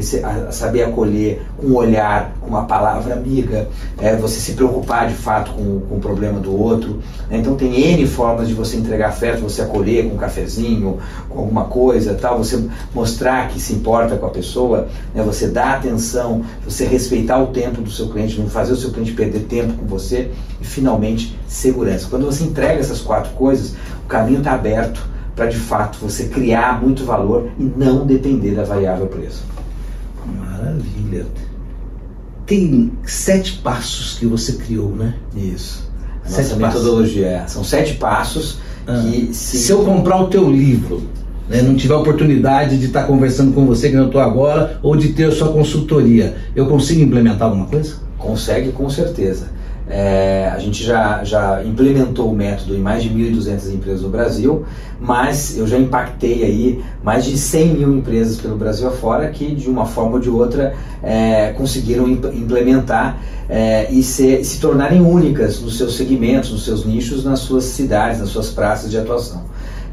saber 0.51 0.83
acolher 0.83 1.41
com 1.57 1.67
um 1.67 1.75
olhar, 1.75 2.33
com 2.39 2.47
uma 2.47 2.65
palavra 2.65 3.13
amiga, 3.13 3.67
é 3.99 4.15
você 4.15 4.39
se 4.39 4.53
preocupar 4.53 5.07
de 5.07 5.13
fato 5.15 5.51
com, 5.53 5.79
com 5.79 5.95
o 5.95 5.99
problema 5.99 6.39
do 6.39 6.55
outro. 6.57 6.99
né? 7.29 7.37
Então 7.37 7.55
tem 7.55 7.73
N 7.93 8.05
formas 8.05 8.47
de 8.47 8.53
você 8.53 8.77
entregar 8.77 9.09
afeto, 9.09 9.41
você 9.41 9.61
acolher 9.61 10.07
com 10.07 10.15
um 10.15 10.17
cafezinho, 10.17 10.99
com 11.29 11.39
alguma 11.39 11.65
coisa, 11.65 12.13
tal, 12.13 12.37
você 12.37 12.63
mostrar 12.93 13.47
que 13.49 13.59
se 13.59 13.73
importa 13.73 14.15
com 14.17 14.25
a 14.25 14.29
pessoa, 14.29 14.87
né? 15.15 15.23
você 15.23 15.47
dar 15.47 15.77
atenção, 15.77 16.43
você 16.63 16.85
respeitar 16.85 17.41
o 17.41 17.47
tempo 17.47 17.81
do 17.81 17.89
seu 17.89 18.09
cliente, 18.09 18.39
não 18.39 18.49
fazer 18.49 18.73
o 18.73 18.77
seu 18.77 18.91
cliente 18.91 19.13
perder 19.13 19.41
tempo 19.45 19.73
com 19.73 19.85
você 19.85 20.29
e 20.61 20.65
finalmente 20.65 21.37
segurança. 21.47 22.07
Quando 22.09 22.25
você 22.25 22.43
entrega 22.43 22.79
essas 22.79 22.99
quatro 23.01 23.31
coisas, 23.33 23.73
o 24.03 24.07
caminho 24.07 24.39
está 24.39 24.53
aberto 24.53 25.12
para 25.35 25.47
de 25.47 25.57
fato 25.57 25.97
você 26.01 26.25
criar 26.25 26.81
muito 26.81 27.03
valor 27.05 27.49
e 27.59 27.63
não 27.63 28.05
depender 28.05 28.51
da 28.55 28.63
variável 28.63 29.07
preço. 29.07 29.43
Maravilha. 30.25 31.25
Tem 32.45 32.91
sete 33.05 33.53
passos 33.63 34.17
que 34.19 34.25
você 34.25 34.53
criou, 34.53 34.89
né? 34.89 35.15
Isso. 35.35 35.89
A 36.25 36.29
Sete 36.29 36.49
nossa 36.49 36.59
passos. 36.59 36.81
metodologia 36.81 37.27
é, 37.27 37.47
são 37.47 37.63
sete 37.63 37.95
passos 37.95 38.59
Ah, 38.87 39.01
que 39.01 39.33
se, 39.33 39.57
Se 39.57 39.71
eu 39.71 39.83
comprar 39.83 40.21
o 40.21 40.27
teu 40.27 40.49
livro, 40.49 41.03
né, 41.49 41.61
não 41.61 41.75
tiver 41.75 41.95
oportunidade 41.95 42.77
de 42.77 42.85
estar 42.85 43.03
conversando 43.03 43.53
com 43.53 43.65
você 43.65 43.89
que 43.89 43.95
eu 43.95 44.05
estou 44.05 44.21
agora, 44.21 44.79
ou 44.81 44.95
de 44.95 45.09
ter 45.09 45.25
a 45.25 45.31
sua 45.31 45.51
consultoria, 45.51 46.35
eu 46.55 46.67
consigo 46.67 47.01
implementar 47.01 47.47
alguma 47.47 47.65
coisa? 47.65 47.95
consegue 48.17 48.71
com 48.71 48.89
certeza. 48.89 49.47
É, 49.89 50.49
a 50.53 50.57
gente 50.59 50.81
já, 50.81 51.23
já 51.25 51.61
implementou 51.63 52.31
o 52.31 52.35
método 52.35 52.73
em 52.73 52.79
mais 52.79 53.03
de 53.03 53.09
1.200 53.09 53.73
empresas 53.73 54.01
no 54.01 54.09
Brasil, 54.09 54.63
mas 54.99 55.57
eu 55.57 55.67
já 55.67 55.77
impactei 55.77 56.43
aí 56.43 56.83
mais 57.03 57.25
de 57.25 57.37
100 57.37 57.73
mil 57.73 57.93
empresas 57.97 58.37
pelo 58.37 58.55
Brasil 58.55 58.87
afora 58.87 59.27
que, 59.29 59.53
de 59.53 59.69
uma 59.69 59.85
forma 59.85 60.13
ou 60.13 60.19
de 60.19 60.29
outra, 60.29 60.73
é, 61.03 61.51
conseguiram 61.57 62.07
imp- 62.07 62.33
implementar 62.33 63.17
é, 63.49 63.91
e 63.91 64.01
se, 64.01 64.41
se 64.45 64.59
tornarem 64.61 65.01
únicas 65.01 65.59
nos 65.59 65.77
seus 65.77 65.97
segmentos, 65.97 66.51
nos 66.51 66.63
seus 66.63 66.85
nichos, 66.85 67.25
nas 67.25 67.39
suas 67.39 67.65
cidades, 67.65 68.19
nas 68.21 68.29
suas 68.29 68.49
praças 68.49 68.89
de 68.89 68.97
atuação. 68.97 69.43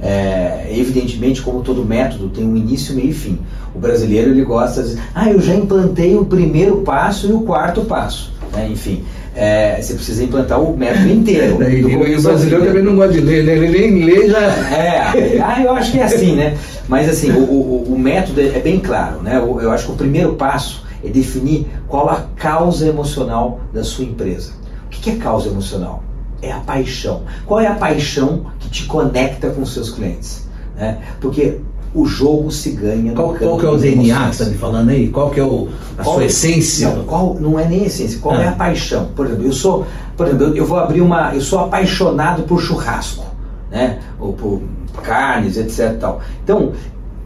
É, 0.00 0.68
evidentemente, 0.70 1.42
como 1.42 1.62
todo 1.62 1.84
método, 1.84 2.28
tem 2.28 2.46
um 2.46 2.56
início, 2.56 2.94
meio 2.94 3.10
e 3.10 3.12
fim. 3.12 3.38
O 3.74 3.78
brasileiro 3.78 4.30
ele 4.30 4.44
gosta 4.44 4.82
de 4.82 4.90
dizer, 4.90 5.02
ah, 5.14 5.28
eu 5.30 5.40
já 5.40 5.54
implantei 5.54 6.16
o 6.16 6.24
primeiro 6.24 6.78
passo 6.82 7.26
e 7.28 7.32
o 7.32 7.40
quarto 7.42 7.82
passo. 7.82 8.32
Né? 8.52 8.68
Enfim, 8.70 9.04
é, 9.34 9.80
você 9.80 9.94
precisa 9.94 10.24
implantar 10.24 10.60
o 10.60 10.76
método 10.76 11.08
inteiro. 11.08 11.58
E, 11.70 11.82
do 11.82 11.88
e 11.88 12.16
o 12.16 12.22
brasileiro 12.22 12.66
também 12.66 12.82
não 12.82 12.96
gosta 12.96 13.12
de 13.12 13.20
ler, 13.20 13.44
né? 13.44 13.52
Ele 13.52 13.68
lê 13.68 13.88
inglês 13.88 14.32
já. 14.32 14.40
É, 14.40 15.40
ah, 15.40 15.62
eu 15.62 15.72
acho 15.72 15.92
que 15.92 16.00
é 16.00 16.04
assim, 16.04 16.34
né? 16.34 16.56
Mas 16.88 17.08
assim, 17.08 17.30
o, 17.30 17.42
o, 17.42 17.94
o 17.94 17.98
método 17.98 18.40
é 18.40 18.58
bem 18.58 18.80
claro, 18.80 19.22
né? 19.22 19.36
Eu, 19.36 19.60
eu 19.60 19.70
acho 19.70 19.86
que 19.86 19.92
o 19.92 19.96
primeiro 19.96 20.34
passo 20.34 20.84
é 21.04 21.08
definir 21.08 21.66
qual 21.88 22.08
a 22.08 22.26
causa 22.36 22.86
emocional 22.86 23.60
da 23.72 23.84
sua 23.84 24.04
empresa. 24.04 24.52
O 24.86 24.90
que 24.90 25.10
é 25.10 25.16
causa 25.16 25.48
emocional? 25.48 26.02
É 26.42 26.52
a 26.52 26.60
paixão. 26.60 27.22
Qual 27.46 27.60
é 27.60 27.66
a 27.66 27.74
paixão 27.74 28.46
que 28.58 28.68
te 28.68 28.84
conecta 28.84 29.50
com 29.50 29.62
os 29.62 29.72
seus 29.72 29.90
clientes? 29.90 30.50
né? 30.80 30.98
Porque 31.20 31.60
O 31.92 32.06
jogo 32.06 32.52
se 32.52 32.70
ganha 32.70 33.12
qual, 33.14 33.34
qual 33.34 33.58
que 33.58 33.66
é 33.66 33.68
o 33.68 33.76
DNA 33.76 34.28
que 34.28 34.36
você 34.36 34.42
está 34.42 34.52
me 34.52 34.58
falando 34.58 34.90
aí? 34.90 35.08
Qual 35.08 35.30
que 35.30 35.40
é 35.40 35.42
o, 35.42 35.68
a 35.98 36.04
qual, 36.04 36.14
sua 36.14 36.24
essência? 36.24 36.88
Não, 36.88 37.04
qual, 37.04 37.34
não 37.40 37.58
é 37.58 37.66
nem 37.66 37.84
essência, 37.84 38.20
qual 38.20 38.36
ah. 38.36 38.42
é 38.42 38.48
a 38.48 38.52
paixão? 38.52 39.08
Por 39.16 39.26
exemplo, 39.26 39.44
eu 39.44 39.52
sou, 39.52 39.84
por 40.16 40.28
exemplo, 40.28 40.56
eu 40.56 40.64
vou 40.64 40.78
abrir 40.78 41.00
uma. 41.00 41.34
Eu 41.34 41.40
sou 41.40 41.58
apaixonado 41.58 42.44
por 42.44 42.60
churrasco, 42.60 43.24
né? 43.70 43.98
Ou 44.20 44.32
por 44.32 44.62
carnes, 45.02 45.56
etc. 45.56 45.98
Tal. 45.98 46.20
Então, 46.44 46.72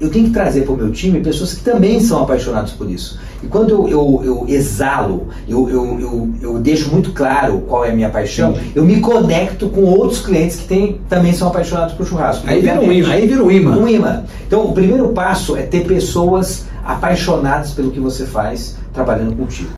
eu 0.01 0.11
tenho 0.11 0.27
que 0.27 0.33
trazer 0.33 0.63
para 0.63 0.73
o 0.73 0.77
meu 0.77 0.91
time 0.93 1.21
pessoas 1.21 1.55
que 1.55 1.63
também 1.63 2.01
são 2.01 2.23
apaixonadas 2.23 2.73
por 2.73 2.91
isso. 2.91 3.19
E 3.45 3.47
quando 3.47 3.71
eu, 3.71 3.89
eu, 3.91 4.23
eu 4.25 4.45
exalo, 4.49 5.29
eu, 5.47 5.69
eu, 5.69 6.01
eu, 6.01 6.35
eu, 6.41 6.59
deixo 6.59 6.91
muito 6.91 7.13
claro 7.13 7.61
qual 7.69 7.85
é 7.85 7.91
a 7.91 7.95
minha 7.95 8.09
paixão, 8.09 8.55
Sim. 8.55 8.73
eu 8.75 8.83
me 8.83 9.01
conecto 9.01 9.69
com 9.69 9.83
outros 9.83 10.21
clientes 10.21 10.57
que 10.57 10.67
tem, 10.67 10.99
também 11.11 11.35
são 11.35 11.49
apaixonados 11.49 11.93
por 11.93 12.07
churrasco. 12.07 12.49
Aí 12.49 12.63
vira 12.63 12.81
um 12.81 12.91
imã. 12.91 13.13
Aí 13.13 13.27
vira 13.27 13.45
um 13.45 13.51
imã. 13.51 13.77
Um 13.77 13.87
imã. 13.87 14.25
Então, 14.47 14.65
o 14.65 14.73
primeiro 14.73 15.11
passo 15.11 15.59
é 15.59 15.63
ter 15.63 15.87
pessoas 15.87 16.65
apaixonadas 16.83 17.73
pelo 17.73 17.91
que 17.91 18.01
você 18.01 18.25
faz 18.25 18.79
trabalhando 18.95 19.37
contigo. 19.37 19.73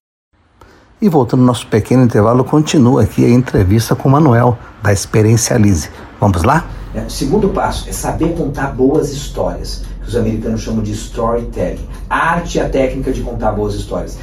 E 1.02 1.08
voltando 1.08 1.40
ao 1.40 1.46
nosso 1.46 1.66
pequeno 1.66 2.04
intervalo, 2.04 2.44
continua 2.44 3.02
aqui 3.02 3.24
a 3.24 3.28
entrevista 3.28 3.96
com 3.96 4.08
o 4.08 4.12
Manuel, 4.12 4.56
da 4.80 4.92
Experiencialize. 4.92 5.90
Vamos 6.20 6.44
lá? 6.44 6.66
É, 6.94 7.02
segundo 7.08 7.48
passo 7.48 7.88
é 7.88 7.92
saber 7.92 8.32
contar 8.36 8.68
boas 8.68 9.12
histórias 9.12 9.82
que 10.06 10.10
os 10.10 10.16
americanos 10.16 10.60
chamam 10.60 10.82
de 10.82 10.92
storytelling. 10.92 11.84
A 12.08 12.34
arte 12.34 12.58
e 12.58 12.60
a 12.60 12.68
técnica 12.68 13.10
de 13.12 13.20
contar 13.20 13.50
boas 13.52 13.74
histórias. 13.74 14.16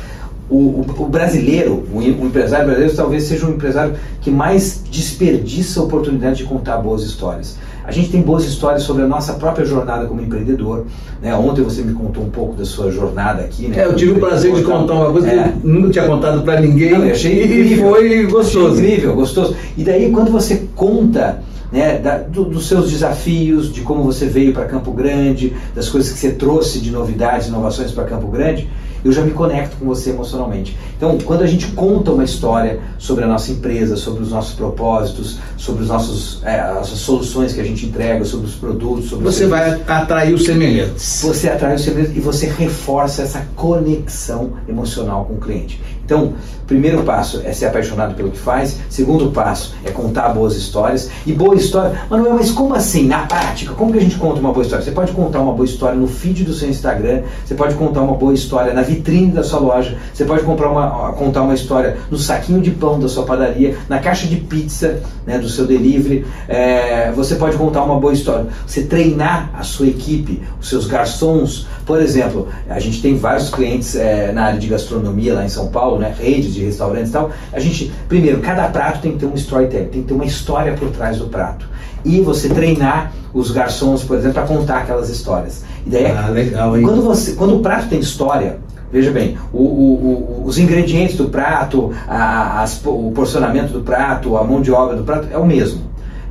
O, 0.50 0.56
o, 0.56 0.86
o 1.00 1.06
brasileiro, 1.08 1.84
o, 1.92 1.98
o, 1.98 2.25
empresário 2.25 2.66
brasileiro, 2.66 2.96
talvez 2.96 3.24
seja 3.24 3.46
o 3.46 3.50
empresário 3.50 3.96
que 4.22 4.32
mais 4.32 4.82
desperdiça 4.90 5.80
a 5.80 5.84
oportunidade 5.84 6.38
de 6.38 6.44
contar 6.46 6.78
boas 6.78 7.04
histórias. 7.04 7.58
A 7.86 7.92
gente 7.92 8.12
tem 8.12 8.22
boas 8.22 8.46
histórias 8.46 8.84
sobre 8.84 9.04
a 9.04 9.08
nossa 9.08 9.34
própria 9.34 9.66
jornada 9.66 10.06
como 10.06 10.22
empreendedor. 10.22 10.86
Né? 11.22 11.36
Ontem 11.36 11.62
você 11.62 11.82
me 11.82 11.94
contou 11.94 12.24
um 12.24 12.30
pouco 12.30 12.56
da 12.56 12.63
sua 12.63 12.90
jornada 12.90 13.42
aqui. 13.42 13.68
Né? 13.68 13.80
É, 13.80 13.86
eu 13.86 13.96
tive 13.96 14.13
o 14.13 14.20
prazer 14.20 14.54
de 14.54 14.63
contar 14.63 14.94
uma 14.94 15.12
coisa 15.12 15.28
é. 15.28 15.44
que 15.44 15.68
eu 15.68 15.74
nunca 15.74 15.90
tinha 15.90 16.06
contado 16.06 16.44
para 16.44 16.62
ninguém. 16.62 16.98
Não, 16.98 17.10
achei 17.10 17.44
incrível. 17.44 17.90
E 17.90 17.92
foi 17.92 18.25
gostoso. 18.28 18.75
Achei 18.75 18.92
incrível, 18.94 19.16
gostoso. 19.16 19.56
E 19.78 19.84
daí, 19.84 20.12
quando 20.12 20.32
você 20.32 20.66
conta 20.75 21.42
né, 21.74 21.98
da, 21.98 22.20
do, 22.20 22.46
dos 22.46 22.68
seus 22.68 22.92
desafios, 22.92 23.74
de 23.74 23.82
como 23.82 24.03
você 24.03 24.27
veio 24.27 24.53
para 24.53 24.65
Campo 24.65 24.92
Grande, 24.92 25.53
das 25.74 25.89
coisas 25.89 26.13
que 26.13 26.20
você 26.20 26.32
trouxe 26.32 26.80
de 26.80 26.92
novidades, 26.92 27.48
inovações 27.48 27.92
para 27.92 28.03
Campo 28.03 28.27
Grande, 28.27 28.70
eu 29.03 29.12
já 29.12 29.24
me 29.24 29.32
conecto 29.32 29.75
com 29.77 29.86
você 29.86 30.12
emocionalmente. 30.12 30.77
Então, 30.96 31.18
quando 31.18 31.42
a 31.42 31.48
gente 31.48 31.68
conta 31.72 32.12
uma 32.12 32.24
história 32.24 32.80
sobre 33.00 33.24
a 33.24 33.27
nossa 33.27 33.51
empresa, 33.51 33.98
sobre 33.98 34.22
os 34.22 34.30
nossos 34.30 34.53
propósitos, 34.53 35.39
sobre 35.58 35.82
os 35.82 35.89
nossos, 35.89 36.42
é, 36.44 36.60
as 36.60 36.88
soluções 36.88 37.53
que 37.53 37.60
a 37.60 37.63
gente 37.63 37.88
entrega, 37.88 38.24
sobre 38.24 38.46
os 38.46 38.53
produtos, 38.53 39.10
sobre 39.10 39.25
você 39.25 39.48
vai 39.48 39.82
atrair 39.88 40.34
os 40.34 40.46
semelhantes. 40.46 41.22
Você 41.24 41.50
atrai 41.50 41.75
os 41.75 41.82
semelhantes 41.82 42.15
e 42.15 42.20
você 42.20 42.46
reforça 42.46 43.24
essa 43.24 43.46
conexão 43.56 44.53
emocional 44.70 45.25
com 45.25 45.34
o 45.34 45.38
cliente. 45.38 45.82
Então, 46.06 46.34
primeiro 46.68 47.04
passo 47.04 47.42
é 47.44 47.54
ser 47.54 47.68
apaixonado 47.68 48.16
pelo 48.16 48.32
que 48.32 48.38
faz. 48.38 48.80
Segundo 48.90 49.32
passo 49.32 49.76
é 49.84 49.92
contar 49.92 50.30
boas 50.30 50.56
histórias. 50.56 51.10
E 51.26 51.32
boa 51.34 51.56
história, 51.56 52.02
Manuel, 52.10 52.36
mas 52.36 52.52
como 52.52 52.74
assim? 52.76 53.08
Na 53.08 53.26
prática, 53.26 53.74
como 53.74 53.92
que 53.92 54.00
a 54.00 54.02
gente 54.02 54.18
conta 54.18 54.40
uma 54.40 54.52
boa 54.52 54.64
história? 54.64 54.84
Você 54.84 54.92
pode 54.92 55.12
contar 55.12 55.40
uma 55.40 55.54
boa 55.54 55.66
história 55.66 55.96
no 55.96 56.08
feed 56.08 56.44
do 56.44 56.54
seu 56.54 56.70
Instagram, 56.70 57.24
você 57.46 57.56
pode 57.56 57.76
contar 57.76 58.02
uma 58.02 58.16
boa 58.16 58.34
história 58.34 58.74
na 58.74 58.82
vitrine 58.82 59.32
da 59.32 59.44
sua 59.44 59.60
loja, 59.60 59.98
você 60.14 60.26
pode 60.26 60.44
comprar 60.44 60.70
uma, 60.70 61.14
contar 61.14 61.42
uma 61.44 61.54
história 61.54 61.98
no 62.10 62.18
saquinho 62.18 62.62
de 62.62 62.72
pão 62.72 63.00
da 63.00 63.08
sua 63.08 63.24
padaria, 63.24 63.78
na 63.88 64.00
caixa 64.00 64.28
de 64.28 64.38
pizza 64.38 65.02
né, 65.26 65.38
do 65.38 65.50
seu 65.50 65.66
delivery. 65.66 66.26
É, 66.48 67.12
você 67.12 67.36
pode 67.36 67.58
contar 67.58 67.84
uma 67.84 68.00
boa 68.00 68.14
história. 68.14 68.48
Você 68.66 68.84
treinar 68.84 69.50
a 69.54 69.64
sua 69.64 69.88
equipe, 69.88 70.42
os 70.60 70.70
seus 70.70 70.86
garçons. 70.86 71.68
Por 71.86 72.02
exemplo, 72.02 72.48
a 72.70 72.80
gente 72.80 73.02
tem 73.02 73.18
vários 73.18 73.50
clientes 73.50 73.96
é, 73.96 74.32
na 74.32 74.46
área 74.46 74.60
de 74.60 74.68
gastronomia 74.68 75.34
lá 75.34 75.46
em 75.46 75.50
São 75.50 75.68
Paulo, 75.68 75.93
né, 75.98 76.14
redes 76.18 76.54
de 76.54 76.64
restaurantes 76.64 77.10
e 77.10 77.14
tal. 77.14 77.32
A 77.52 77.60
gente, 77.60 77.92
primeiro, 78.08 78.40
cada 78.40 78.68
prato 78.68 79.02
tem 79.02 79.14
que 79.14 79.20
ter 79.20 79.26
um 79.26 79.36
storytelling, 79.36 79.88
tem 79.88 80.02
que 80.02 80.08
ter 80.08 80.14
uma 80.14 80.26
história 80.26 80.74
por 80.74 80.90
trás 80.90 81.18
do 81.18 81.28
prato. 81.28 81.68
E 82.06 82.20
você 82.20 82.50
treinar 82.50 83.14
os 83.34 83.52
garçons, 83.52 84.04
por 84.04 84.18
exemplo, 84.18 84.42
a 84.42 84.46
contar 84.46 84.80
aquelas 84.80 85.10
histórias. 85.10 85.64
E 85.86 85.90
daí, 85.90 86.06
ah, 86.06 86.28
legal, 86.30 86.78
hein? 86.78 86.84
Quando, 86.84 87.02
você, 87.02 87.34
quando 87.34 87.56
o 87.56 87.60
prato 87.60 87.88
tem 87.90 88.00
história, 88.00 88.60
Veja 88.94 89.10
bem, 89.10 89.36
o, 89.52 89.58
o, 89.58 90.44
o, 90.44 90.44
os 90.46 90.60
ingredientes 90.60 91.18
do 91.18 91.28
prato, 91.28 91.92
a, 92.08 92.62
as, 92.62 92.80
o 92.86 93.12
porcionamento 93.12 93.74
do 93.74 93.82
prato, 93.82 94.38
a 94.38 94.44
mão 94.44 94.62
de 94.62 94.72
obra 94.72 94.96
do 94.96 95.04
prato 95.04 95.30
é 95.32 95.38
o 95.38 95.44
mesmo. 95.44 95.82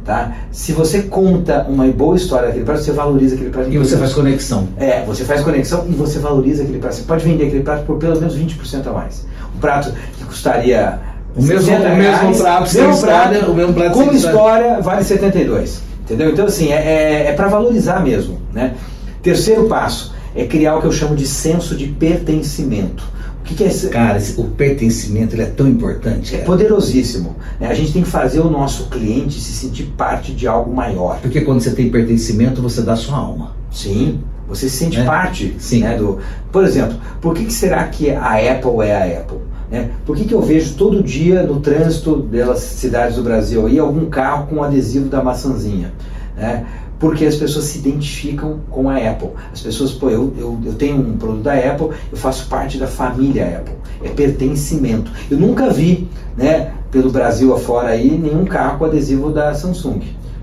Tá? 0.05 0.33
Se 0.53 0.73
você 0.73 1.03
conta 1.03 1.67
uma 1.69 1.87
boa 1.89 2.15
história 2.15 2.47
daquele 2.47 2.65
prato, 2.65 2.83
você 2.83 2.93
valoriza 2.93 3.35
aquele 3.35 3.51
prato. 3.51 3.69
E 3.69 3.79
você 3.79 3.97
faz 3.97 4.13
conexão. 4.13 4.69
É, 4.77 5.05
você 5.05 5.25
faz 5.25 5.43
conexão 5.43 5.85
e 5.89 5.93
você 5.93 6.21
valoriza 6.21 6.63
aquele 6.63 6.79
prato. 6.79 6.95
Você 6.95 7.03
pode 7.03 7.25
vender 7.25 7.47
aquele 7.49 7.65
prato 7.65 7.85
por 7.85 7.99
pelo 7.99 8.19
menos 8.21 8.39
20% 8.39 8.87
a 8.87 8.93
mais. 8.93 9.27
Prato 9.63 9.95
que 10.19 10.25
custaria 10.25 10.99
o 11.35 11.43
mesmo, 11.43 11.75
o 11.75 11.97
mesmo 11.97 12.37
prato, 12.37 12.75
mesmo 12.75 13.01
prato, 13.01 13.51
o 13.51 13.55
mesmo 13.55 13.73
prato 13.73 13.93
com 13.95 14.13
história 14.13 14.81
vale 14.81 15.03
72. 15.03 15.81
Entendeu? 16.03 16.31
Então, 16.31 16.47
assim, 16.47 16.73
é, 16.73 16.77
é, 16.77 17.27
é 17.29 17.33
para 17.33 17.49
valorizar 17.49 18.01
mesmo. 18.01 18.39
Né? 18.53 18.75
Terceiro 19.23 19.67
passo, 19.67 20.13
é 20.35 20.45
criar 20.45 20.77
o 20.77 20.81
que 20.81 20.87
eu 20.87 20.93
chamo 20.93 21.17
de 21.17 21.27
senso 21.27 21.75
de 21.75 21.87
pertencimento. 21.87 23.05
O 23.41 23.45
que, 23.45 23.55
que 23.55 23.65
é 23.65 23.69
esse? 23.69 23.89
Cara, 23.89 24.21
o 24.37 24.45
pertencimento 24.45 25.35
ele 25.35 25.43
é 25.43 25.47
tão 25.47 25.67
importante. 25.67 26.35
É 26.35 26.39
poderosíssimo. 26.39 27.37
Né? 27.59 27.69
A 27.69 27.75
gente 27.75 27.93
tem 27.93 28.03
que 28.03 28.09
fazer 28.09 28.41
o 28.41 28.51
nosso 28.51 28.89
cliente 28.89 29.41
se 29.41 29.53
sentir 29.53 29.85
parte 29.97 30.33
de 30.33 30.47
algo 30.47 30.73
maior. 30.75 31.19
Porque 31.21 31.41
quando 31.41 31.61
você 31.61 31.71
tem 31.71 31.91
pertencimento, 31.91 32.61
você 32.61 32.83
dá 32.83 32.95
sua 32.95 33.17
alma. 33.17 33.57
Sim. 33.71 34.21
Você 34.49 34.69
se 34.69 34.77
sente 34.77 35.01
é? 35.01 35.05
parte. 35.05 35.57
Sim. 35.59 35.81
Né, 35.81 35.97
do... 35.97 36.19
Por 36.53 36.65
exemplo, 36.65 36.97
por 37.21 37.35
que, 37.35 37.47
que 37.47 37.53
será 37.53 37.85
que 37.85 38.11
a 38.11 38.35
Apple 38.35 38.87
é 38.87 38.97
a 38.97 39.21
Apple? 39.21 39.39
Né? 39.73 39.91
Por 40.05 40.15
que, 40.15 40.27
que 40.27 40.35
eu 40.35 40.43
vejo 40.43 40.75
todo 40.75 41.03
dia 41.03 41.43
no 41.43 41.59
trânsito 41.59 42.17
das 42.17 42.59
cidades 42.59 43.17
do 43.17 43.23
Brasil 43.23 43.67
aí 43.67 43.79
algum 43.79 44.05
carro 44.11 44.47
com 44.47 44.57
um 44.57 44.63
adesivo 44.63 45.09
da 45.09 45.25
maçãzinha? 45.25 45.93
Né? 46.37 46.67
porque 47.03 47.27
as 47.27 47.35
pessoas 47.35 47.65
se 47.65 47.79
identificam 47.79 48.61
com 48.71 48.89
a 48.89 48.97
Apple. 48.97 49.31
As 49.53 49.61
pessoas, 49.61 49.91
pô, 49.91 50.09
eu, 50.09 50.33
eu, 50.39 50.57
eu 50.65 50.75
tenho 50.75 51.01
um 51.01 51.17
produto 51.17 51.43
da 51.43 51.53
Apple, 51.53 51.89
eu 52.13 52.17
faço 52.17 52.47
parte 52.47 52.79
da 52.79 52.87
família 52.87 53.59
Apple. 53.59 53.75
É 54.05 54.09
pertencimento. 54.09 55.11
Eu 55.29 55.37
nunca 55.37 55.69
vi, 55.69 56.09
né, 56.37 56.73
pelo 56.93 57.11
Brasil 57.11 57.53
afora 57.53 57.89
aí, 57.89 58.09
nenhum 58.09 58.45
carro 58.45 58.79
com 58.79 58.85
adesivo 58.85 59.33
da 59.33 59.53
Samsung. 59.53 60.01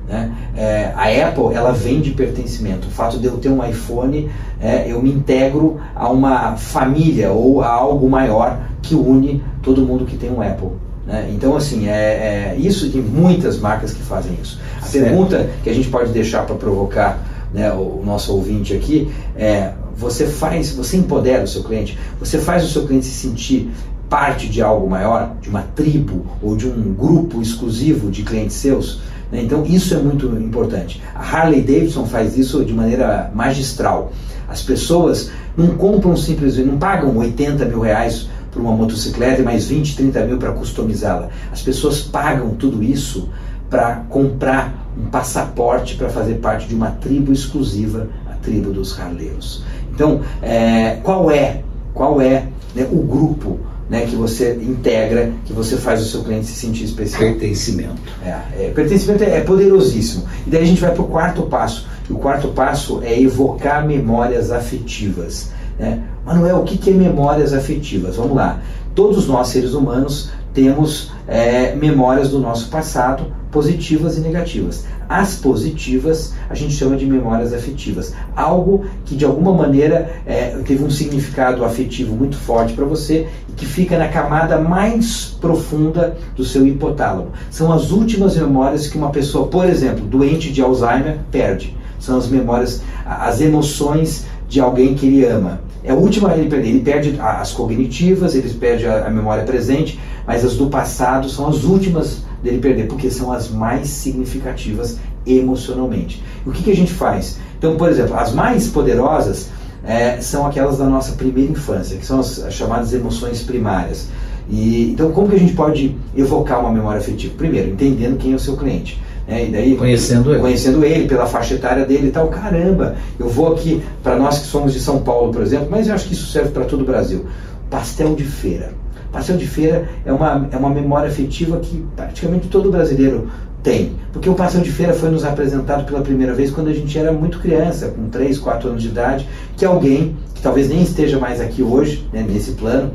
Né? 0.09 0.31
É, 0.57 0.91
a 0.95 1.27
Apple 1.27 1.53
ela 1.53 1.71
vem 1.71 2.01
de 2.01 2.11
pertencimento. 2.11 2.87
O 2.87 2.91
fato 2.91 3.19
de 3.19 3.27
eu 3.27 3.37
ter 3.37 3.49
um 3.49 3.63
iPhone, 3.63 4.27
é, 4.59 4.91
eu 4.91 4.99
me 5.03 5.11
integro 5.11 5.79
a 5.95 6.09
uma 6.09 6.57
família 6.57 7.31
ou 7.31 7.61
a 7.61 7.69
algo 7.69 8.09
maior 8.09 8.59
que 8.81 8.95
une 8.95 9.43
todo 9.61 9.83
mundo 9.83 10.05
que 10.05 10.17
tem 10.17 10.31
um 10.31 10.41
Apple. 10.41 10.69
Né? 11.05 11.29
Então, 11.31 11.55
assim, 11.55 11.87
é, 11.87 11.91
é, 11.91 12.55
isso 12.57 12.91
tem 12.91 13.03
muitas 13.03 13.59
marcas 13.59 13.93
que 13.93 14.01
fazem 14.01 14.35
isso. 14.41 14.59
A 14.81 14.85
certo. 14.85 15.05
pergunta 15.05 15.49
que 15.63 15.69
a 15.69 15.73
gente 15.73 15.89
pode 15.89 16.11
deixar 16.11 16.43
para 16.43 16.55
provocar 16.55 17.19
né, 17.53 17.71
o 17.71 18.01
nosso 18.03 18.33
ouvinte 18.33 18.73
aqui 18.73 19.11
é: 19.35 19.73
você 19.95 20.25
faz, 20.25 20.71
você 20.71 20.97
empodera 20.97 21.43
o 21.43 21.47
seu 21.47 21.63
cliente, 21.63 21.99
você 22.19 22.39
faz 22.39 22.63
o 22.63 22.67
seu 22.67 22.87
cliente 22.87 23.05
se 23.05 23.27
sentir 23.27 23.69
parte 24.09 24.49
de 24.49 24.59
algo 24.59 24.89
maior, 24.89 25.35
de 25.39 25.49
uma 25.49 25.61
tribo 25.61 26.25
ou 26.41 26.55
de 26.55 26.67
um 26.67 26.93
grupo 26.95 27.43
exclusivo 27.43 28.09
de 28.09 28.23
clientes 28.23 28.55
seus? 28.55 29.01
Né? 29.31 29.41
Então, 29.43 29.65
isso 29.65 29.93
é 29.93 29.97
muito 29.97 30.25
importante. 30.27 31.01
A 31.13 31.21
Harley 31.21 31.61
Davidson 31.61 32.05
faz 32.05 32.37
isso 32.37 32.63
de 32.63 32.73
maneira 32.73 33.31
magistral. 33.33 34.11
As 34.47 34.61
pessoas 34.63 35.31
não 35.55 35.75
compram 35.75 36.15
simplesmente, 36.17 36.67
não 36.67 36.77
pagam 36.77 37.15
80 37.17 37.65
mil 37.65 37.81
reais 37.81 38.27
por 38.51 38.61
uma 38.61 38.71
motocicleta 38.71 39.41
e 39.41 39.45
mais 39.45 39.67
20, 39.67 39.95
30 39.95 40.25
mil 40.25 40.37
para 40.37 40.51
customizá-la. 40.51 41.29
As 41.51 41.61
pessoas 41.61 42.01
pagam 42.01 42.51
tudo 42.51 42.81
isso 42.83 43.29
para 43.69 43.97
comprar 44.09 44.87
um 44.97 45.05
passaporte 45.05 45.95
para 45.95 46.09
fazer 46.09 46.35
parte 46.35 46.67
de 46.67 46.73
uma 46.73 46.91
tribo 46.91 47.31
exclusiva, 47.31 48.07
a 48.27 48.33
tribo 48.33 48.71
dos 48.71 48.99
harleiros. 48.99 49.63
Então, 49.93 50.21
é, 50.41 50.97
qual 51.03 51.29
é, 51.29 51.61
qual 51.93 52.19
é 52.19 52.47
né, 52.73 52.87
o 52.91 53.03
grupo 53.03 53.59
né, 53.89 54.05
que 54.05 54.15
você 54.15 54.53
integra, 54.61 55.31
que 55.45 55.51
você 55.51 55.75
faz 55.75 56.01
o 56.01 56.05
seu 56.05 56.23
cliente 56.23 56.45
se 56.45 56.53
sentir 56.53 56.83
especial? 56.83 57.21
Pertencimento. 57.21 57.99
É, 58.23 58.29
é, 58.57 58.71
pertencimento 58.73 59.23
é, 59.23 59.37
é 59.37 59.41
poderosíssimo. 59.41 60.25
E 60.45 60.49
daí 60.49 60.61
a 60.61 60.65
gente 60.65 60.79
vai 60.79 60.91
para 60.91 61.01
o 61.01 61.07
quarto 61.07 61.43
passo. 61.43 61.87
E 62.07 62.13
o 62.13 62.17
quarto 62.17 62.49
passo 62.49 63.01
é 63.03 63.19
evocar 63.19 63.85
memórias 63.85 64.51
afetivas. 64.51 65.51
Né? 65.79 66.03
Manuel, 66.25 66.57
o 66.57 66.63
que 66.63 66.89
é 66.89 66.93
memórias 66.93 67.53
afetivas? 67.53 68.15
Vamos 68.17 68.35
lá. 68.35 68.61
Todos 68.93 69.27
nós, 69.27 69.47
seres 69.47 69.73
humanos, 69.73 70.29
temos 70.53 71.11
é, 71.27 71.73
memórias 71.75 72.29
do 72.29 72.39
nosso 72.39 72.69
passado, 72.69 73.25
positivas 73.51 74.17
e 74.17 74.21
negativas. 74.21 74.85
As 75.09 75.37
positivas 75.37 76.35
a 76.47 76.53
gente 76.53 76.75
chama 76.75 76.95
de 76.95 77.03
memórias 77.03 77.51
afetivas. 77.51 78.13
Algo 78.35 78.85
que 79.05 79.15
de 79.15 79.25
alguma 79.25 79.51
maneira 79.51 80.21
é, 80.23 80.49
teve 80.63 80.83
um 80.83 80.89
significado 80.91 81.65
afetivo 81.65 82.15
muito 82.15 82.37
forte 82.37 82.73
para 82.73 82.85
você 82.85 83.27
e 83.49 83.53
que 83.53 83.65
fica 83.65 83.97
na 83.97 84.07
camada 84.07 84.59
mais 84.59 85.35
profunda 85.41 86.15
do 86.35 86.45
seu 86.45 86.67
hipotálamo. 86.67 87.31
São 87.49 87.73
as 87.73 87.89
últimas 87.89 88.37
memórias 88.37 88.87
que 88.87 88.99
uma 88.99 89.09
pessoa, 89.09 89.47
por 89.47 89.65
exemplo, 89.65 90.05
doente 90.05 90.51
de 90.53 90.61
Alzheimer, 90.61 91.17
perde. 91.31 91.75
São 91.99 92.15
as 92.15 92.27
memórias, 92.27 92.83
as 93.03 93.41
emoções 93.41 94.27
de 94.47 94.59
alguém 94.59 94.93
que 94.93 95.07
ele 95.07 95.25
ama. 95.25 95.59
É 95.83 95.91
a 95.91 95.95
última 95.95 96.33
ele 96.33 96.49
perde. 96.49 96.69
Ele 96.69 96.81
perde 96.81 97.19
as 97.19 97.51
cognitivas, 97.51 98.35
ele 98.35 98.47
perde 98.53 98.85
a 98.85 99.09
memória 99.09 99.43
presente, 99.43 99.99
mas 100.27 100.45
as 100.45 100.55
do 100.55 100.67
passado 100.67 101.27
são 101.29 101.47
as 101.47 101.63
últimas 101.63 102.28
dele 102.41 102.59
perder, 102.59 102.87
porque 102.87 103.09
são 103.09 103.31
as 103.31 103.49
mais 103.49 103.87
significativas 103.89 104.97
emocionalmente. 105.25 106.23
O 106.45 106.51
que, 106.51 106.63
que 106.63 106.71
a 106.71 106.75
gente 106.75 106.93
faz? 106.93 107.37
Então, 107.57 107.75
por 107.75 107.89
exemplo, 107.89 108.15
as 108.15 108.33
mais 108.33 108.67
poderosas 108.67 109.49
é, 109.83 110.19
são 110.21 110.45
aquelas 110.45 110.77
da 110.77 110.85
nossa 110.85 111.13
primeira 111.13 111.51
infância, 111.51 111.97
que 111.97 112.05
são 112.05 112.19
as, 112.19 112.39
as 112.39 112.53
chamadas 112.53 112.93
emoções 112.93 113.41
primárias. 113.43 114.07
E, 114.49 114.91
então, 114.91 115.11
como 115.11 115.29
que 115.29 115.35
a 115.35 115.39
gente 115.39 115.53
pode 115.53 115.95
evocar 116.15 116.59
uma 116.59 116.71
memória 116.71 116.99
afetiva? 116.99 117.33
Primeiro, 117.37 117.69
entendendo 117.69 118.17
quem 118.17 118.33
é 118.33 118.35
o 118.35 118.39
seu 118.39 118.57
cliente. 118.57 118.99
Né? 119.27 119.47
E 119.47 119.51
daí, 119.51 119.75
conhecendo 119.75 120.31
ele. 120.31 120.39
Conhecendo 120.39 120.83
ele, 120.83 121.07
pela 121.07 121.27
faixa 121.27 121.53
etária 121.53 121.85
dele 121.85 122.07
e 122.07 122.11
tal. 122.11 122.27
Caramba, 122.29 122.95
eu 123.19 123.29
vou 123.29 123.53
aqui, 123.53 123.83
para 124.01 124.17
nós 124.17 124.39
que 124.39 124.47
somos 124.47 124.73
de 124.73 124.79
São 124.79 124.99
Paulo, 125.01 125.31
por 125.31 125.41
exemplo, 125.41 125.67
mas 125.69 125.87
eu 125.87 125.93
acho 125.93 126.07
que 126.07 126.13
isso 126.13 126.31
serve 126.31 126.49
para 126.49 126.65
todo 126.65 126.81
o 126.81 126.85
Brasil. 126.85 127.25
Pastel 127.69 128.15
de 128.15 128.23
feira. 128.23 128.73
Pastel 129.11 129.37
de 129.37 129.47
feira 129.47 129.89
é 130.05 130.13
uma, 130.13 130.47
é 130.51 130.57
uma 130.57 130.69
memória 130.69 131.09
afetiva 131.09 131.59
que 131.59 131.85
praticamente 131.95 132.47
todo 132.47 132.71
brasileiro 132.71 133.29
tem. 133.63 133.95
Porque 134.11 134.29
o 134.29 134.35
pastel 134.35 134.61
de 134.61 134.71
feira 134.71 134.93
foi 134.93 135.09
nos 135.09 135.23
apresentado 135.23 135.85
pela 135.85 136.01
primeira 136.01 136.33
vez 136.33 136.51
quando 136.51 136.67
a 136.67 136.73
gente 136.73 136.97
era 136.97 137.11
muito 137.11 137.39
criança, 137.39 137.89
com 137.89 138.09
3, 138.09 138.37
4 138.37 138.69
anos 138.69 138.81
de 138.81 138.89
idade, 138.89 139.27
que 139.57 139.65
alguém, 139.65 140.15
que 140.33 140.41
talvez 140.41 140.69
nem 140.69 140.81
esteja 140.81 141.19
mais 141.19 141.41
aqui 141.41 141.61
hoje, 141.61 142.07
né, 142.13 142.25
nesse 142.27 142.51
plano, 142.51 142.91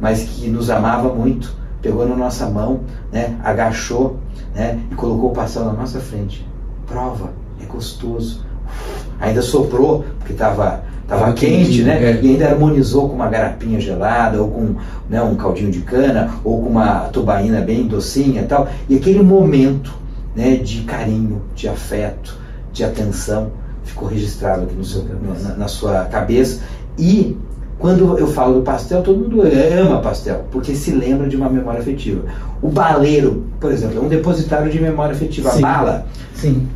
mas 0.00 0.22
que 0.24 0.48
nos 0.48 0.70
amava 0.70 1.12
muito, 1.12 1.54
pegou 1.80 2.06
na 2.08 2.16
nossa 2.16 2.48
mão, 2.48 2.80
né, 3.12 3.36
agachou 3.42 4.18
né, 4.54 4.78
e 4.90 4.94
colocou 4.94 5.30
o 5.30 5.32
pastel 5.32 5.64
na 5.64 5.72
nossa 5.72 6.00
frente. 6.00 6.46
Prova, 6.86 7.30
é 7.60 7.64
gostoso. 7.64 8.44
Ainda 9.20 9.42
soprou, 9.42 10.04
porque 10.18 10.32
estava 10.32 10.82
Tava 11.06 11.32
quente, 11.34 11.82
né? 11.82 12.02
É. 12.02 12.20
E 12.22 12.30
ainda 12.30 12.48
harmonizou 12.48 13.08
com 13.08 13.14
uma 13.14 13.28
garapinha 13.28 13.78
gelada, 13.78 14.40
ou 14.40 14.48
com 14.48 14.74
né, 15.08 15.22
um 15.22 15.34
caldinho 15.34 15.70
de 15.70 15.80
cana, 15.80 16.30
ou 16.42 16.62
com 16.62 16.70
uma 16.70 17.00
tubaína 17.12 17.60
bem 17.60 17.86
docinha 17.86 18.42
e 18.42 18.46
tal. 18.46 18.68
E 18.88 18.96
aquele 18.96 19.22
momento 19.22 19.92
né, 20.34 20.56
de 20.56 20.82
carinho, 20.82 21.42
de 21.54 21.68
afeto, 21.68 22.38
de 22.72 22.82
atenção, 22.84 23.52
ficou 23.84 24.08
registrado 24.08 24.62
aqui 24.62 24.74
no 24.74 24.84
seu, 24.84 25.04
na, 25.42 25.54
na 25.56 25.68
sua 25.68 26.04
cabeça. 26.06 26.62
E 26.98 27.36
quando 27.78 28.18
eu 28.18 28.28
falo 28.28 28.54
do 28.54 28.62
pastel, 28.62 29.02
todo 29.02 29.18
mundo 29.18 29.42
ama 29.42 30.00
pastel, 30.00 30.44
porque 30.50 30.74
se 30.74 30.90
lembra 30.90 31.28
de 31.28 31.36
uma 31.36 31.50
memória 31.50 31.80
afetiva. 31.80 32.22
O 32.62 32.68
baleiro, 32.68 33.44
por 33.60 33.70
exemplo, 33.70 33.98
é 33.98 34.00
um 34.00 34.08
depositário 34.08 34.70
de 34.70 34.80
memória 34.80 35.14
afetiva. 35.14 35.50
Sim. 35.50 35.58
A 35.58 35.60
bala. 35.60 36.06
Sim. 36.34 36.68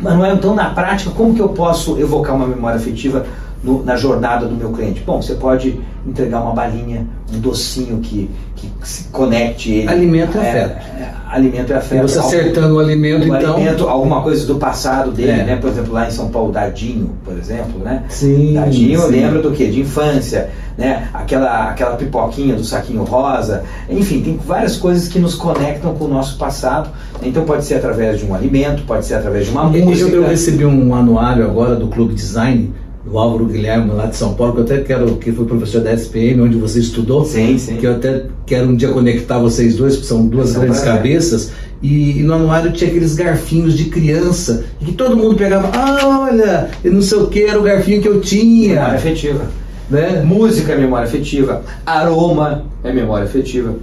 Mas 0.00 0.14
não 0.14 0.24
é, 0.24 0.32
então, 0.32 0.54
na 0.54 0.70
prática, 0.70 1.10
como 1.10 1.34
que 1.34 1.40
eu 1.40 1.50
posso 1.50 1.98
evocar 1.98 2.34
uma 2.34 2.46
memória 2.46 2.76
afetiva 2.76 3.24
no, 3.62 3.84
na 3.84 3.96
jornada 3.96 4.46
do 4.46 4.54
meu 4.54 4.70
cliente? 4.70 5.02
Bom, 5.06 5.22
você 5.22 5.34
pode 5.34 5.80
entregar 6.06 6.40
uma 6.40 6.52
balinha, 6.52 7.06
um 7.32 7.38
docinho 7.38 7.98
que, 8.00 8.28
que 8.56 8.68
se 8.82 9.04
conecte 9.04 9.70
ele. 9.70 9.88
Alimento 9.88 10.36
é, 10.36 10.48
afeto. 10.48 10.86
É, 10.98 11.14
alimento 11.28 11.72
é 11.72 11.76
afeto. 11.76 12.04
E 12.04 12.08
você 12.08 12.18
acertando 12.18 12.74
o 12.74 12.78
alimento, 12.80 13.30
o 13.30 13.36
então. 13.36 13.54
Alimento, 13.54 13.88
alguma 13.88 14.20
coisa 14.20 14.44
do 14.46 14.56
passado 14.56 15.12
dele, 15.12 15.30
é. 15.30 15.44
né? 15.44 15.56
Por 15.56 15.70
exemplo, 15.70 15.92
lá 15.92 16.08
em 16.08 16.10
São 16.10 16.28
Paulo, 16.28 16.52
Dadinho, 16.52 17.12
por 17.24 17.38
exemplo, 17.38 17.78
né? 17.84 18.04
Sim. 18.08 18.54
Dadinho 18.54 19.00
sim. 19.00 19.10
lembra 19.10 19.40
do 19.40 19.52
quê? 19.52 19.66
De 19.66 19.80
infância, 19.80 20.50
né? 20.76 21.08
Aquela, 21.14 21.70
aquela 21.70 21.96
pipoquinha 21.96 22.56
do 22.56 22.64
saquinho 22.64 23.04
rosa. 23.04 23.62
Enfim, 23.88 24.22
tem 24.22 24.36
várias 24.36 24.76
coisas 24.76 25.06
que 25.06 25.20
nos 25.20 25.36
conectam 25.36 25.94
com 25.94 26.06
o 26.06 26.08
nosso 26.08 26.36
passado. 26.36 26.90
Então 27.22 27.44
pode 27.44 27.64
ser 27.64 27.76
através 27.76 28.18
de 28.18 28.26
um 28.26 28.34
alimento, 28.34 28.82
pode 28.82 29.06
ser 29.06 29.14
através 29.14 29.46
de 29.46 29.52
uma 29.52 29.64
música. 29.64 30.10
Eu, 30.10 30.22
eu 30.22 30.28
recebi 30.28 30.64
um 30.66 30.92
anuário 30.94 31.44
agora 31.44 31.76
do 31.76 31.86
Clube 31.86 32.14
Design 32.14 32.72
do 33.04 33.18
Álvaro 33.18 33.46
Guilherme 33.46 33.90
lá 33.90 34.06
de 34.06 34.16
São 34.16 34.34
Paulo, 34.34 34.54
que 34.54 34.60
eu 34.60 34.64
até 34.64 34.78
quero, 34.78 35.16
que 35.16 35.32
foi 35.32 35.44
professor 35.44 35.80
da 35.80 35.92
SPM, 35.92 36.42
onde 36.42 36.56
você 36.56 36.78
estudou. 36.78 37.24
Sim, 37.24 37.58
sim. 37.58 37.76
Que 37.76 37.86
eu 37.86 37.96
até 37.96 38.26
quero 38.46 38.68
um 38.68 38.76
dia 38.76 38.90
conectar 38.90 39.38
vocês 39.38 39.76
dois, 39.76 39.94
porque 39.94 40.08
são 40.08 40.26
duas 40.26 40.52
grandes 40.52 40.80
cabeças. 40.80 41.52
E, 41.82 42.20
e, 42.20 42.22
no 42.22 42.34
anuário 42.34 42.70
tinha 42.70 42.88
aqueles 42.88 43.16
garfinhos 43.16 43.76
de 43.76 43.86
criança, 43.86 44.64
e 44.80 44.84
que 44.84 44.92
todo 44.92 45.16
mundo 45.16 45.34
pegava, 45.34 45.68
ah, 45.74 46.28
olha, 46.30 46.70
e 46.84 46.88
não 46.88 47.02
sei 47.02 47.18
o 47.18 47.26
que, 47.26 47.42
era 47.42 47.58
o 47.58 47.62
garfinho 47.62 48.00
que 48.00 48.08
eu 48.08 48.20
tinha. 48.20 48.74
Memória 48.74 48.94
afetiva. 48.94 49.46
Né? 49.90 50.22
Música 50.24 50.72
é 50.72 50.78
memória 50.78 51.06
afetiva, 51.06 51.62
aroma 51.84 52.64
é 52.84 52.92
memória 52.92 53.24
afetiva. 53.24 53.74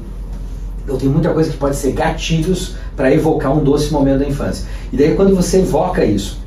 Então 0.84 0.98
tem 0.98 1.10
muita 1.10 1.30
coisa 1.30 1.52
que 1.52 1.58
pode 1.58 1.76
ser 1.76 1.92
gatilhos 1.92 2.76
para 2.96 3.14
evocar 3.14 3.56
um 3.56 3.64
doce 3.64 3.92
momento 3.92 4.20
da 4.20 4.28
infância. 4.28 4.66
E 4.92 4.98
daí 4.98 5.14
quando 5.14 5.36
você 5.36 5.60
evoca 5.60 6.04
isso, 6.04 6.40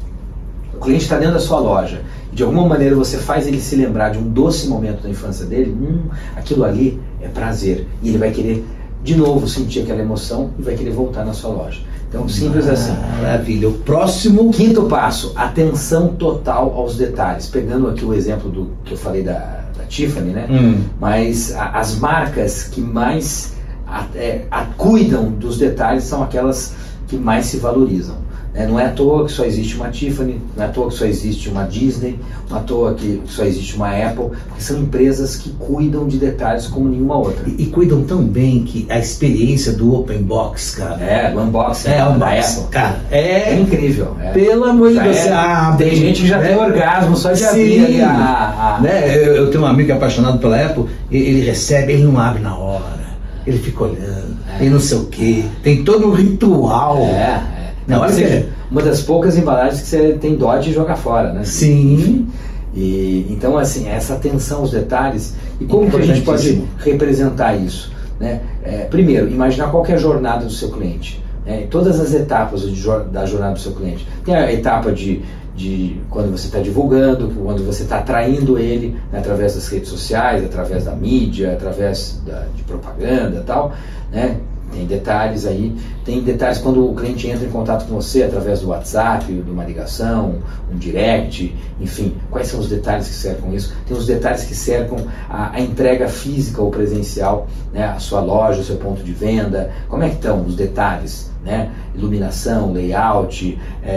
o 0.75 0.81
cliente 0.81 1.05
está 1.05 1.19
dentro 1.19 1.35
da 1.35 1.41
sua 1.41 1.61
loja, 1.61 2.01
de 2.33 2.43
alguma 2.43 2.67
maneira 2.67 2.95
você 2.97 3.19
faz 3.19 3.47
ele 3.47 3.61
se 3.61 3.77
lembrar 3.77 4.11
de 4.11 4.19
um 4.19 4.29
doce 4.29 4.67
momento 4.67 5.03
da 5.03 5.11
infância 5.11 5.45
dele, 5.45 5.71
hum, 5.71 6.09
aquilo 6.35 6.65
ali 6.65 7.01
é 7.21 7.29
prazer. 7.29 7.87
E 8.03 8.09
ele 8.09 8.19
vai 8.19 8.31
querer 8.31 8.65
de 9.03 9.17
novo 9.17 9.49
sentir 9.49 9.81
aquela 9.81 10.01
emoção 10.01 10.51
e 10.59 10.63
vai 10.63 10.75
querer 10.75 10.93
voltar 10.93 11.25
na 11.25 11.33
sua 11.33 11.51
loja. 11.51 11.81
Então, 12.09 12.29
simples 12.29 12.69
assim. 12.69 12.93
Maravilha. 13.23 13.69
O 13.69 13.73
próximo. 13.73 14.51
Quinto 14.51 14.83
passo: 14.83 15.33
atenção 15.35 16.09
total 16.09 16.75
aos 16.75 16.97
detalhes. 16.97 17.47
Pegando 17.47 17.89
aqui 17.89 18.05
o 18.05 18.13
exemplo 18.13 18.51
do 18.51 18.71
que 18.85 18.93
eu 18.93 18.99
falei 18.99 19.23
da, 19.23 19.65
da 19.77 19.85
Tiffany, 19.89 20.31
né? 20.31 20.47
Hum. 20.51 20.83
Mas 21.01 21.55
a, 21.55 21.71
as 21.71 21.97
marcas 21.99 22.65
que 22.65 22.83
mais 22.83 23.55
a, 23.87 24.07
é, 24.15 24.45
a, 24.51 24.65
cuidam 24.77 25.31
dos 25.31 25.57
detalhes 25.57 26.05
são 26.05 26.23
aquelas 26.23 26.75
que 27.09 27.17
mais 27.17 27.47
se 27.47 27.57
valorizam. 27.57 28.17
É, 28.55 28.67
não 28.67 28.79
é 28.79 28.85
à 28.85 28.91
toa 28.91 29.25
que 29.25 29.33
só 29.33 29.47
existe 29.47 29.77
uma 29.77 29.89
Tiffany, 29.89 30.39
não 30.55 30.63
é 30.63 30.67
à 30.67 30.71
toa 30.71 30.89
que 30.91 30.95
só 30.97 31.07
existe 31.07 31.49
uma 31.49 31.65
Disney, 31.65 32.19
não 32.51 32.59
é 32.59 32.61
à 32.61 32.63
toa 32.63 32.93
que 32.93 33.23
só 33.27 33.45
existe 33.45 33.77
uma 33.77 33.89
Apple, 33.89 34.27
porque 34.47 34.61
são 34.61 34.79
empresas 34.79 35.37
que 35.37 35.51
cuidam 35.59 36.07
de 36.07 36.19
detalhes 36.19 36.67
como 36.67 36.87
nenhuma 36.87 37.17
outra. 37.17 37.45
E, 37.49 37.63
e 37.63 37.67
cuidam 37.69 38.03
tão 38.05 38.23
bem 38.23 38.63
que 38.63 38.85
a 38.91 38.99
experiência 38.99 39.73
do 39.73 39.95
Open 39.95 40.23
Box, 40.23 40.77
cara. 40.77 41.03
É, 41.03 41.33
o 41.35 41.41
unboxing 41.41 41.89
é, 41.89 41.97
da 41.97 42.11
unboxing, 42.11 42.59
Apple. 42.61 42.71
cara. 42.71 43.01
É, 43.11 43.53
É 43.55 43.59
incrível. 43.59 44.17
é. 44.21 44.33
Pelo 44.33 44.65
amor 44.65 44.93
de 44.93 45.01
Deus, 45.01 45.17
é- 45.17 45.75
tem 45.79 45.97
gente 45.97 46.21
que 46.21 46.29
já 46.29 46.37
né? 46.37 46.49
tem 46.49 46.57
orgasmo 46.59 47.17
só 47.17 47.33
de 47.33 47.39
Sim. 47.39 47.47
abrir 47.47 47.85
ali 47.87 48.01
a, 48.03 48.77
a- 48.77 48.81
Né? 48.83 49.17
Eu, 49.17 49.35
eu 49.35 49.51
tenho 49.51 49.65
um 49.65 49.67
amigo 49.67 49.87
que 49.87 49.93
é 49.93 49.97
apaixonado 49.97 50.39
pela 50.39 50.61
Apple, 50.63 50.85
e- 51.11 51.17
ele 51.17 51.41
recebe, 51.41 51.95
ele 51.95 52.05
não 52.05 52.19
abre 52.21 52.43
na 52.43 52.55
hora. 52.55 53.01
Ele 53.47 53.59
fica 53.59 53.85
olhando, 53.85 54.37
É. 54.61 54.65
e 54.65 54.69
não 54.69 54.79
sei 54.79 54.99
o 54.99 55.07
quê. 55.07 55.43
Tem 55.65 55.83
todo 55.83 56.07
um 56.07 56.13
ritual. 56.13 56.99
É. 56.99 57.43
Não, 57.87 58.09
seja, 58.09 58.43
que- 58.43 58.49
uma 58.71 58.83
das 58.83 59.03
poucas 59.03 59.37
embalagens 59.37 59.81
que 59.83 59.87
você 59.89 60.13
tem 60.21 60.37
dó 60.37 60.57
de 60.57 60.73
jogar 60.73 60.97
fora, 60.97 61.33
né? 61.33 61.43
Sim. 61.45 62.29
E, 62.75 63.27
então, 63.31 63.59
assim, 63.59 63.89
essa 63.89 64.15
atenção 64.15 64.61
aos 64.61 64.71
detalhes 64.71 65.35
e 65.61 65.65
como 65.67 65.91
que 65.91 65.97
a 65.97 66.01
gente 66.03 66.23
pode 66.23 66.63
representar 66.79 67.55
isso? 67.55 67.93
Né? 68.19 68.41
É, 68.63 68.85
primeiro, 68.85 69.29
imaginar 69.29 69.71
qual 69.71 69.85
é 69.87 69.93
a 69.93 69.97
jornada 69.99 70.45
do 70.45 70.51
seu 70.53 70.71
cliente. 70.71 71.23
né? 71.45 71.67
Todas 71.71 72.01
as 72.01 72.15
etapas 72.15 72.63
da 73.11 73.27
jornada 73.27 73.55
do 73.55 73.59
seu 73.61 73.73
cliente. 73.73 74.07
Tem 74.25 74.35
a 74.35 74.51
etapa 74.53 74.91
de, 74.93 75.21
de 75.57 75.97
quando 76.09 76.31
você 76.31 76.47
está 76.47 76.61
divulgando, 76.61 77.29
quando 77.45 77.63
você 77.67 77.83
está 77.83 77.99
atraindo 77.99 78.59
ele 78.59 78.97
né, 79.13 79.19
através 79.19 79.55
das 79.55 79.69
redes 79.69 79.89
sociais, 79.89 80.43
através 80.45 80.85
da 80.85 80.93
mídia, 80.95 81.53
através 81.53 82.23
da, 82.25 82.47
de 82.57 82.63
propaganda 82.63 83.41
e 83.41 83.45
tal. 83.45 83.73
Né? 84.13 84.37
Tem 84.73 84.87
detalhes 84.87 85.47
aí, 85.47 85.77
tem 86.05 86.23
detalhes 86.23 86.59
quando 86.59 86.91
o 86.91 86.95
cliente 86.95 87.29
entra 87.29 87.47
em 87.47 87.51
contato 87.51 87.87
com 87.87 87.95
você 87.95 88.23
através 88.23 88.61
do 88.61 88.69
WhatsApp, 88.69 89.27
de 89.27 89.51
uma 89.51 89.65
ligação, 89.65 90.37
um 90.73 90.77
direct, 90.77 91.55
enfim, 91.81 92.17
quais 92.31 92.49
são 92.49 92.61
os 92.61 92.69
detalhes 92.69 93.09
que 93.09 93.15
cercam 93.15 93.53
isso? 93.53 93.75
Tem 93.87 93.97
os 93.97 94.07
detalhes 94.07 94.45
que 94.45 94.55
cercam 94.55 94.99
a, 95.29 95.55
a 95.55 95.61
entrega 95.61 96.09
física 96.09 96.63
ou 96.63 96.71
presencial, 96.71 97.47
né? 97.73 97.85
a 97.85 97.99
sua 97.99 98.21
loja, 98.21 98.61
o 98.61 98.65
seu 98.65 98.77
ponto 98.77 99.03
de 99.03 99.13
venda, 99.13 99.71
como 99.89 100.03
é 100.03 100.09
que 100.09 100.17
estão 100.17 100.43
os 100.43 100.57
detalhes? 100.57 101.32
Né? 101.45 101.71
Iluminação, 101.93 102.73
layout, 102.73 103.59
é, 103.85 103.91
é, 103.91 103.95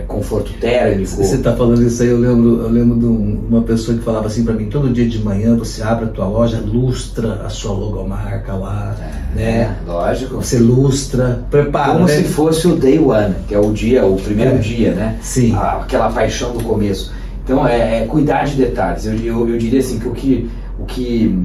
é, 0.00 0.04
conforto 0.06 0.52
térmico. 0.60 1.10
Você 1.10 1.34
está 1.34 1.52
falando 1.56 1.82
isso 1.82 2.00
aí, 2.04 2.08
eu 2.08 2.18
lembro, 2.20 2.60
eu 2.62 2.68
lembro 2.70 2.96
de 3.00 3.04
um- 3.04 3.46
uma 3.50 3.62
pessoa 3.62 3.98
que 3.98 4.04
falava 4.04 4.28
assim 4.28 4.44
para 4.44 4.54
mim, 4.54 4.66
todo 4.66 4.88
dia 4.92 5.08
de 5.08 5.18
manhã 5.18 5.56
você 5.56 5.82
abre 5.82 6.04
a 6.04 6.08
tua 6.08 6.28
loja, 6.28 6.62
lustra 6.64 7.42
a 7.44 7.48
sua 7.48 7.72
logomarca 7.72 8.52
lá, 8.54 8.94
né? 9.34 9.42
É, 9.42 9.70
lógico. 9.90 10.36
Você 10.36 10.58
lustra, 10.60 11.42
prepara, 11.50 11.94
Como 11.94 12.06
né? 12.06 12.12
se 12.14 12.22
fosse 12.24 12.68
o 12.68 12.76
day 12.76 12.98
one, 13.00 13.34
que 13.48 13.54
é 13.54 13.58
o 13.58 13.72
dia, 13.72 14.06
o 14.06 14.14
primeiro 14.16 14.54
É. 14.54 14.58
dia, 14.58 14.92
né? 14.92 15.18
Sim. 15.22 15.52
A- 15.56 15.80
aquela 15.82 16.08
paixão 16.10 16.52
do 16.52 16.62
começo. 16.62 17.12
Então 17.44 17.66
é, 17.66 18.02
é 18.02 18.06
cuidar 18.06 18.44
de 18.44 18.54
detalhes. 18.54 19.04
Eu, 19.04 19.14
eu, 19.16 19.48
eu 19.48 19.58
diria 19.58 19.80
assim 19.80 19.98
que 19.98 20.06
o 20.08 20.12
que, 20.12 20.48
o 20.78 20.84
que 20.84 21.38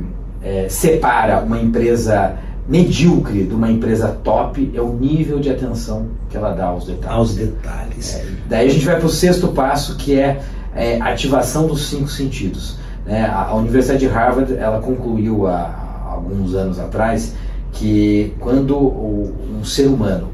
é, 0.44 0.68
separa 0.70 1.40
uma 1.40 1.60
empresa 1.60 2.34
medíocre 2.72 3.44
de 3.44 3.54
uma 3.54 3.70
empresa 3.70 4.18
top 4.24 4.72
é 4.74 4.80
o 4.80 4.94
nível 4.94 5.42
de 5.42 5.50
atenção 5.50 6.08
que 6.30 6.38
ela 6.38 6.54
dá 6.54 6.68
aos 6.68 6.86
detalhes. 6.86 7.18
Aos 7.18 7.36
detalhes. 7.36 8.16
É, 8.16 8.26
daí 8.48 8.70
a 8.70 8.72
gente 8.72 8.86
vai 8.86 8.96
para 8.96 9.06
o 9.06 9.10
sexto 9.10 9.50
passo, 9.50 9.98
que 9.98 10.18
é, 10.18 10.42
é 10.74 11.02
ativação 11.02 11.68
dos 11.68 11.90
cinco 11.90 12.08
sentidos. 12.08 12.78
Né? 13.06 13.26
A, 13.26 13.48
a 13.48 13.56
Universidade 13.56 14.00
de 14.00 14.08
Harvard 14.08 14.56
ela 14.56 14.80
concluiu 14.80 15.48
há, 15.48 15.64
há 16.06 16.12
alguns 16.14 16.56
anos 16.56 16.80
atrás 16.80 17.36
que 17.74 18.34
quando 18.40 18.78
o, 18.78 19.36
um 19.60 19.66
ser 19.66 19.88
humano 19.88 20.30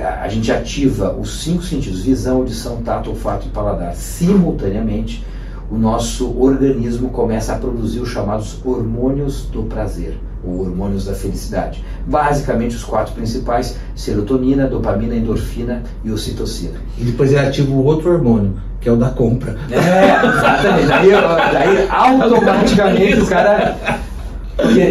a, 0.00 0.22
a 0.22 0.28
gente 0.28 0.50
ativa 0.50 1.12
os 1.12 1.42
cinco 1.42 1.62
sentidos, 1.62 2.00
visão, 2.00 2.38
audição, 2.38 2.80
tato, 2.82 3.10
olfato 3.10 3.46
e 3.46 3.50
paladar, 3.50 3.94
simultaneamente, 3.94 5.22
o 5.70 5.76
nosso 5.76 6.38
organismo 6.38 7.08
começa 7.08 7.54
a 7.54 7.58
produzir 7.58 8.00
os 8.00 8.08
chamados 8.08 8.58
hormônios 8.64 9.46
do 9.46 9.62
prazer, 9.62 10.18
ou 10.44 10.60
hormônios 10.60 11.06
da 11.06 11.14
felicidade. 11.14 11.84
Basicamente, 12.06 12.76
os 12.76 12.84
quatro 12.84 13.14
principais: 13.14 13.76
serotonina, 13.94 14.66
dopamina, 14.66 15.14
endorfina 15.14 15.82
e 16.04 16.10
ocitocina. 16.10 16.78
E 16.98 17.04
depois 17.04 17.32
ele 17.32 17.46
ativa 17.46 17.72
o 17.72 17.84
outro 17.84 18.12
hormônio, 18.12 18.54
que 18.80 18.88
é 18.88 18.92
o 18.92 18.96
da 18.96 19.10
compra. 19.10 19.56
É, 19.70 20.26
exatamente. 20.26 20.86
Daí, 20.86 21.10
daí 21.52 21.88
automaticamente 21.88 23.20
o 23.20 23.26
cara. 23.26 23.76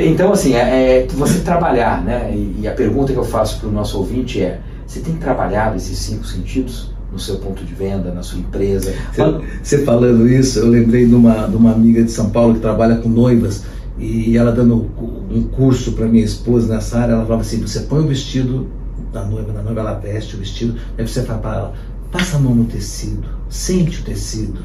Então, 0.06 0.34
assim, 0.34 0.56
é, 0.56 1.04
é, 1.04 1.08
você 1.14 1.40
trabalhar, 1.40 2.04
né? 2.04 2.32
E, 2.34 2.62
e 2.62 2.68
a 2.68 2.72
pergunta 2.72 3.14
que 3.14 3.20
eu 3.20 3.24
faço 3.24 3.60
para 3.60 3.70
o 3.70 3.72
nosso 3.72 3.98
ouvinte 3.98 4.42
é: 4.42 4.60
você 4.86 5.00
tem 5.00 5.16
trabalhado 5.16 5.78
esses 5.78 5.98
cinco 5.98 6.26
sentidos? 6.26 6.93
No 7.14 7.20
seu 7.20 7.38
ponto 7.38 7.64
de 7.64 7.74
venda, 7.74 8.12
na 8.12 8.24
sua 8.24 8.40
empresa. 8.40 8.94
Você 9.62 9.86
falando 9.86 10.28
isso, 10.28 10.60
eu 10.60 10.68
lembrei 10.68 11.06
de 11.06 11.14
uma, 11.14 11.48
de 11.48 11.56
uma 11.56 11.72
amiga 11.72 12.04
de 12.04 12.12
São 12.12 12.32
Paulo 12.32 12.56
que 12.56 12.60
trabalha 12.60 12.96
com 12.96 13.08
noivas 13.08 13.64
e 14.00 14.36
ela 14.36 14.52
dando 14.52 14.90
um 15.30 15.44
curso 15.44 15.92
para 15.92 16.08
minha 16.08 16.26
esposa 16.26 16.74
nessa 16.74 16.98
área, 16.98 17.14
ela 17.14 17.24
falava 17.24 17.42
assim, 17.42 17.62
você 17.62 17.82
põe 17.82 18.00
o 18.00 18.08
vestido 18.08 18.68
da 19.14 19.24
noiva, 19.24 19.54
na 19.54 19.62
noiva 19.62 19.82
ela 19.82 19.94
veste 19.94 20.36
o 20.36 20.40
vestido, 20.40 20.76
aí 20.98 21.08
você 21.08 21.22
fala 21.22 21.40
para 21.40 21.56
ela, 21.56 21.74
passa 22.12 22.38
a 22.38 22.40
mão 22.40 22.56
no 22.56 22.66
tecido, 22.66 23.24
sente 23.48 24.02
o 24.02 24.04
tecido, 24.04 24.60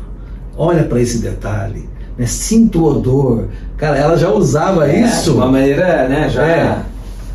olha 0.56 0.84
para 0.84 1.00
esse 1.00 1.18
detalhe, 1.18 1.86
né, 2.16 2.24
sinta 2.24 2.78
o 2.78 2.84
odor. 2.84 3.48
Cara, 3.76 3.96
ela 3.96 4.16
já 4.16 4.32
usava 4.32 4.90
é, 4.90 5.02
isso. 5.02 5.24
De 5.24 5.36
uma 5.36 5.52
maneira, 5.52 6.08
né, 6.08 6.28
já... 6.30 6.46
É 6.46 6.84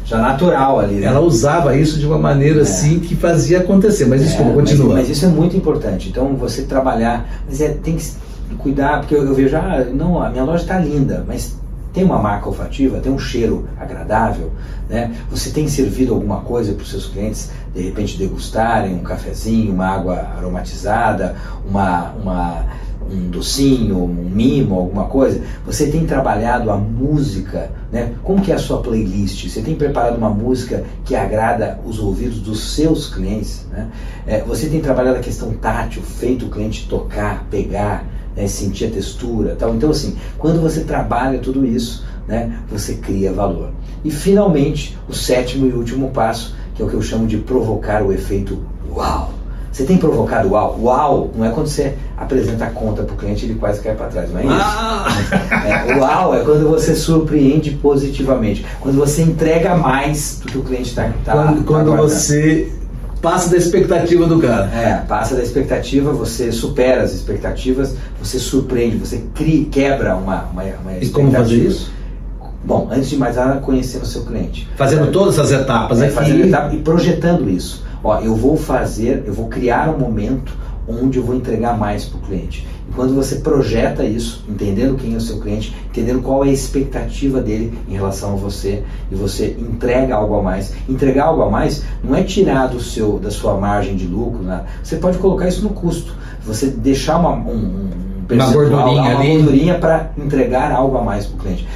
já 0.05 0.17
natural 0.17 0.79
ali. 0.79 0.95
Né? 0.95 1.07
Ela 1.07 1.21
usava 1.21 1.75
isso 1.75 1.99
de 1.99 2.05
uma 2.05 2.17
maneira 2.17 2.59
é. 2.59 2.61
assim 2.63 2.99
que 2.99 3.15
fazia 3.15 3.59
acontecer. 3.59 4.05
Mas 4.05 4.21
isso 4.21 4.41
é, 4.41 4.53
continua. 4.53 4.93
Mas, 4.93 5.07
mas, 5.07 5.09
isso 5.09 5.25
é 5.25 5.29
muito 5.29 5.55
importante. 5.55 6.09
Então 6.09 6.35
você 6.35 6.63
trabalhar, 6.63 7.43
mas 7.47 7.61
é, 7.61 7.69
tem 7.69 7.95
que 7.95 8.11
cuidar, 8.57 8.99
porque 8.99 9.15
eu, 9.15 9.25
eu 9.25 9.33
vejo, 9.33 9.55
ah, 9.55 9.85
não, 9.93 10.21
a 10.21 10.29
minha 10.29 10.43
loja 10.43 10.63
está 10.63 10.77
linda, 10.77 11.23
mas 11.27 11.57
tem 11.93 12.03
uma 12.03 12.17
marca 12.17 12.47
olfativa, 12.47 12.99
tem 12.99 13.11
um 13.11 13.19
cheiro 13.19 13.67
agradável, 13.79 14.51
né? 14.89 15.15
Você 15.29 15.51
tem 15.51 15.67
servido 15.67 16.13
alguma 16.13 16.41
coisa 16.41 16.73
para 16.73 16.81
os 16.81 16.89
seus 16.89 17.05
clientes, 17.05 17.51
de 17.73 17.83
repente 17.83 18.17
degustarem 18.17 18.95
um 18.95 19.03
cafezinho, 19.03 19.71
uma 19.71 19.87
água 19.87 20.27
aromatizada, 20.35 21.35
uma, 21.69 22.11
uma 22.13 22.65
um 23.11 23.29
docinho, 23.29 24.03
um 24.03 24.07
mimo, 24.07 24.75
alguma 24.75 25.05
coisa, 25.05 25.41
você 25.65 25.87
tem 25.87 26.05
trabalhado 26.05 26.69
a 26.71 26.77
música, 26.77 27.71
né? 27.91 28.13
Como 28.23 28.41
que 28.41 28.51
é 28.51 28.55
a 28.55 28.59
sua 28.59 28.81
playlist? 28.81 29.47
Você 29.47 29.61
tem 29.61 29.75
preparado 29.75 30.17
uma 30.17 30.29
música 30.29 30.83
que 31.05 31.15
agrada 31.15 31.79
os 31.85 31.99
ouvidos 31.99 32.39
dos 32.39 32.73
seus 32.73 33.13
clientes, 33.13 33.67
né? 33.71 33.89
É, 34.25 34.41
você 34.41 34.67
tem 34.67 34.81
trabalhado 34.81 35.17
a 35.17 35.21
questão 35.21 35.53
tátil, 35.53 36.01
feito 36.01 36.45
o 36.45 36.49
cliente 36.49 36.87
tocar, 36.87 37.45
pegar, 37.49 38.05
né? 38.35 38.47
sentir 38.47 38.85
a 38.85 38.91
textura, 38.91 39.55
tal. 39.55 39.75
Então 39.75 39.89
assim, 39.89 40.15
quando 40.37 40.61
você 40.61 40.81
trabalha 40.81 41.39
tudo 41.39 41.65
isso, 41.65 42.05
né? 42.27 42.59
Você 42.69 42.95
cria 42.95 43.33
valor. 43.33 43.71
E 44.03 44.11
finalmente, 44.11 44.97
o 45.07 45.13
sétimo 45.13 45.67
e 45.67 45.73
último 45.73 46.09
passo, 46.11 46.55
que 46.75 46.81
é 46.81 46.85
o 46.85 46.89
que 46.89 46.95
eu 46.95 47.01
chamo 47.01 47.27
de 47.27 47.37
provocar 47.37 48.03
o 48.03 48.11
efeito 48.11 48.59
uau. 48.89 49.33
Você 49.73 49.86
tem 49.86 49.97
provocado 49.97 50.49
uau? 50.49 50.79
Uau 50.79 51.31
não 51.36 51.43
é 51.43 51.49
quando 51.49 51.67
você 51.67 51.95
apresenta 52.15 52.65
a 52.65 52.69
conta 52.69 53.01
para 53.01 53.15
o 53.15 53.17
cliente 53.17 53.43
e 53.43 53.49
ele 53.49 53.59
quase 53.59 53.81
cai 53.81 53.95
para 53.95 54.05
trás, 54.05 54.31
não 54.31 54.39
é 54.39 54.43
isso? 54.43 54.53
Ah! 54.53 55.07
É, 55.65 55.97
uau 55.97 56.36
é 56.36 56.43
quando 56.43 56.69
você 56.69 56.93
surpreende 56.93 57.71
positivamente, 57.71 58.63
quando 58.79 58.99
você 58.99 59.23
entrega 59.23 59.75
mais 59.75 60.39
do 60.43 60.51
que 60.51 60.57
o 60.59 60.62
cliente 60.62 60.89
está 60.89 61.12
tá, 61.25 61.33
Quando, 61.33 61.57
tá 61.57 61.63
quando 61.65 61.97
você 61.97 62.71
passa 63.19 63.49
da 63.49 63.57
expectativa 63.57 64.27
do 64.27 64.38
cara. 64.39 64.65
É, 64.67 64.97
passa 65.07 65.36
da 65.36 65.41
expectativa, 65.41 66.12
você 66.12 66.51
supera 66.51 67.01
as 67.01 67.12
expectativas, 67.12 67.95
você 68.21 68.38
surpreende, 68.38 68.97
você 68.97 69.23
cria, 69.33 69.65
quebra 69.65 70.15
uma, 70.15 70.43
uma, 70.51 70.62
uma 70.62 70.93
expectativa. 70.93 71.05
E 71.05 71.09
como 71.09 71.31
fazer 71.31 71.55
isso? 71.55 71.91
Bom, 72.63 72.89
antes 72.91 73.09
de 73.09 73.17
mais 73.17 73.38
nada, 73.38 73.59
conhecendo 73.59 74.03
o 74.03 74.05
seu 74.05 74.23
cliente. 74.23 74.69
Fazendo 74.77 75.12
todas 75.12 75.39
essas 75.39 75.51
etapas 75.51 75.99
é, 75.99 76.05
aqui. 76.05 76.13
Fazendo 76.13 76.45
etapa 76.45 76.75
e 76.75 76.77
projetando 76.77 77.49
isso. 77.49 77.83
Ó, 78.03 78.19
eu 78.19 78.35
vou 78.35 78.57
fazer, 78.57 79.23
eu 79.25 79.33
vou 79.33 79.47
criar 79.47 79.89
um 79.89 79.97
momento 79.97 80.51
onde 80.87 81.17
eu 81.17 81.23
vou 81.23 81.35
entregar 81.35 81.77
mais 81.77 82.05
para 82.05 82.17
o 82.17 82.21
cliente. 82.21 82.67
E 82.89 82.91
quando 82.91 83.15
você 83.15 83.37
projeta 83.37 84.03
isso, 84.03 84.43
entendendo 84.49 84.97
quem 84.97 85.13
é 85.13 85.17
o 85.17 85.21
seu 85.21 85.39
cliente, 85.39 85.73
entendendo 85.89 86.21
qual 86.21 86.43
é 86.43 86.49
a 86.49 86.51
expectativa 86.51 87.39
dele 87.39 87.77
em 87.87 87.93
relação 87.93 88.33
a 88.33 88.35
você, 88.35 88.83
e 89.09 89.15
você 89.15 89.55
entrega 89.57 90.15
algo 90.15 90.35
a 90.35 90.43
mais. 90.43 90.73
Entregar 90.89 91.25
algo 91.25 91.43
a 91.43 91.49
mais 91.49 91.83
não 92.03 92.15
é 92.15 92.23
tirar 92.23 92.67
do 92.67 92.81
seu, 92.81 93.19
da 93.19 93.31
sua 93.31 93.55
margem 93.55 93.95
de 93.95 94.05
lucro, 94.05 94.43
né? 94.43 94.65
você 94.83 94.97
pode 94.97 95.17
colocar 95.17 95.47
isso 95.47 95.63
no 95.63 95.69
custo. 95.69 96.13
Você 96.45 96.67
deixar 96.67 97.17
uma, 97.19 97.31
um, 97.31 97.55
um 97.55 97.89
uma 98.29 98.51
gordurinha, 98.51 99.15
uma 99.15 99.25
gordurinha 99.25 99.79
para 99.79 100.11
entregar 100.17 100.71
algo 100.71 100.97
a 100.97 101.01
mais 101.01 101.25
para 101.25 101.35
o 101.35 101.39
cliente 101.39 101.67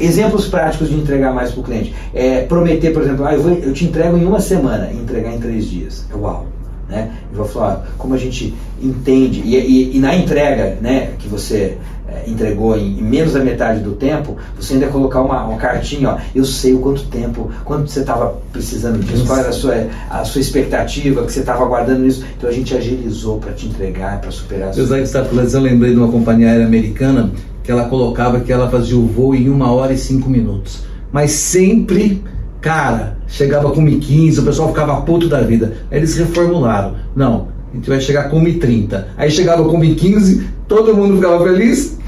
exemplos 0.00 0.48
práticos 0.48 0.88
de 0.88 0.96
entregar 0.96 1.32
mais 1.32 1.52
para 1.52 1.60
o 1.60 1.64
cliente. 1.64 1.94
É, 2.14 2.42
prometer, 2.42 2.92
por 2.92 3.02
exemplo, 3.02 3.24
ah, 3.24 3.34
eu, 3.34 3.42
vou, 3.42 3.52
eu 3.52 3.72
te 3.72 3.84
entrego 3.84 4.16
em 4.16 4.24
uma 4.24 4.40
semana 4.40 4.90
e 4.92 4.96
entregar 4.96 5.32
em 5.32 5.38
três 5.38 5.66
dias. 5.66 6.06
É 6.12 6.16
uau. 6.16 6.46
Né? 6.88 7.08
Eu 7.30 7.38
vou 7.38 7.46
falar 7.46 7.86
como 7.96 8.14
a 8.14 8.18
gente 8.18 8.52
entende, 8.82 9.42
e, 9.44 9.56
e, 9.56 9.96
e 9.96 10.00
na 10.00 10.16
entrega 10.16 10.76
né, 10.80 11.12
que 11.20 11.28
você 11.28 11.78
é, 12.08 12.28
entregou 12.28 12.76
em, 12.76 12.98
em, 12.98 13.02
menos 13.02 13.34
da 13.34 13.38
metade 13.38 13.78
do 13.80 13.92
tempo, 13.92 14.36
você 14.58 14.74
ainda 14.74 14.88
colocar 14.88 15.20
uma, 15.20 15.44
uma 15.44 15.56
cartinha, 15.56 16.10
ó, 16.10 16.18
eu 16.34 16.44
sei 16.44 16.74
o 16.74 16.80
quanto 16.80 17.04
tempo, 17.04 17.48
quanto 17.64 17.88
você 17.88 18.00
estava 18.00 18.34
precisando 18.52 18.98
disso, 18.98 19.24
qual 19.24 19.38
era 19.38 19.50
a 19.50 19.52
sua, 19.52 19.86
a 20.10 20.24
sua 20.24 20.40
expectativa, 20.40 21.24
que 21.24 21.32
você 21.32 21.40
estava 21.40 21.64
aguardando 21.64 22.04
isso. 22.04 22.24
Então 22.36 22.50
a 22.50 22.52
gente 22.52 22.76
agilizou 22.76 23.38
para 23.38 23.52
te 23.52 23.66
entregar, 23.66 24.20
para 24.20 24.32
superar. 24.32 24.76
Eu, 24.76 24.86
eu 24.86 25.60
lembrei 25.60 25.92
de 25.92 25.98
uma 25.98 26.10
companhia 26.10 26.48
aérea 26.48 26.66
americana 26.66 27.30
que 27.62 27.70
ela 27.70 27.84
colocava 27.84 28.40
que 28.40 28.52
ela 28.52 28.70
fazia 28.70 28.96
o 28.96 29.06
voo 29.06 29.34
em 29.34 29.48
uma 29.48 29.70
hora 29.72 29.92
e 29.92 29.98
cinco 29.98 30.28
minutos. 30.28 30.84
Mas 31.12 31.32
sempre, 31.32 32.22
cara, 32.60 33.16
chegava 33.26 33.70
com 33.70 33.84
1h15, 33.84 34.38
o 34.38 34.42
pessoal 34.42 34.68
ficava 34.68 35.00
puto 35.02 35.28
da 35.28 35.40
vida. 35.40 35.74
Aí 35.90 35.98
eles 35.98 36.16
reformularam. 36.16 36.96
Não, 37.14 37.48
a 37.72 37.76
gente 37.76 37.88
vai 37.88 38.00
chegar 38.00 38.30
com 38.30 38.42
1h30. 38.42 39.04
Aí 39.16 39.30
chegava 39.30 39.64
com 39.64 39.80
1h15, 39.80 40.44
todo 40.66 40.94
mundo 40.94 41.16
ficava 41.16 41.42
feliz. 41.44 41.98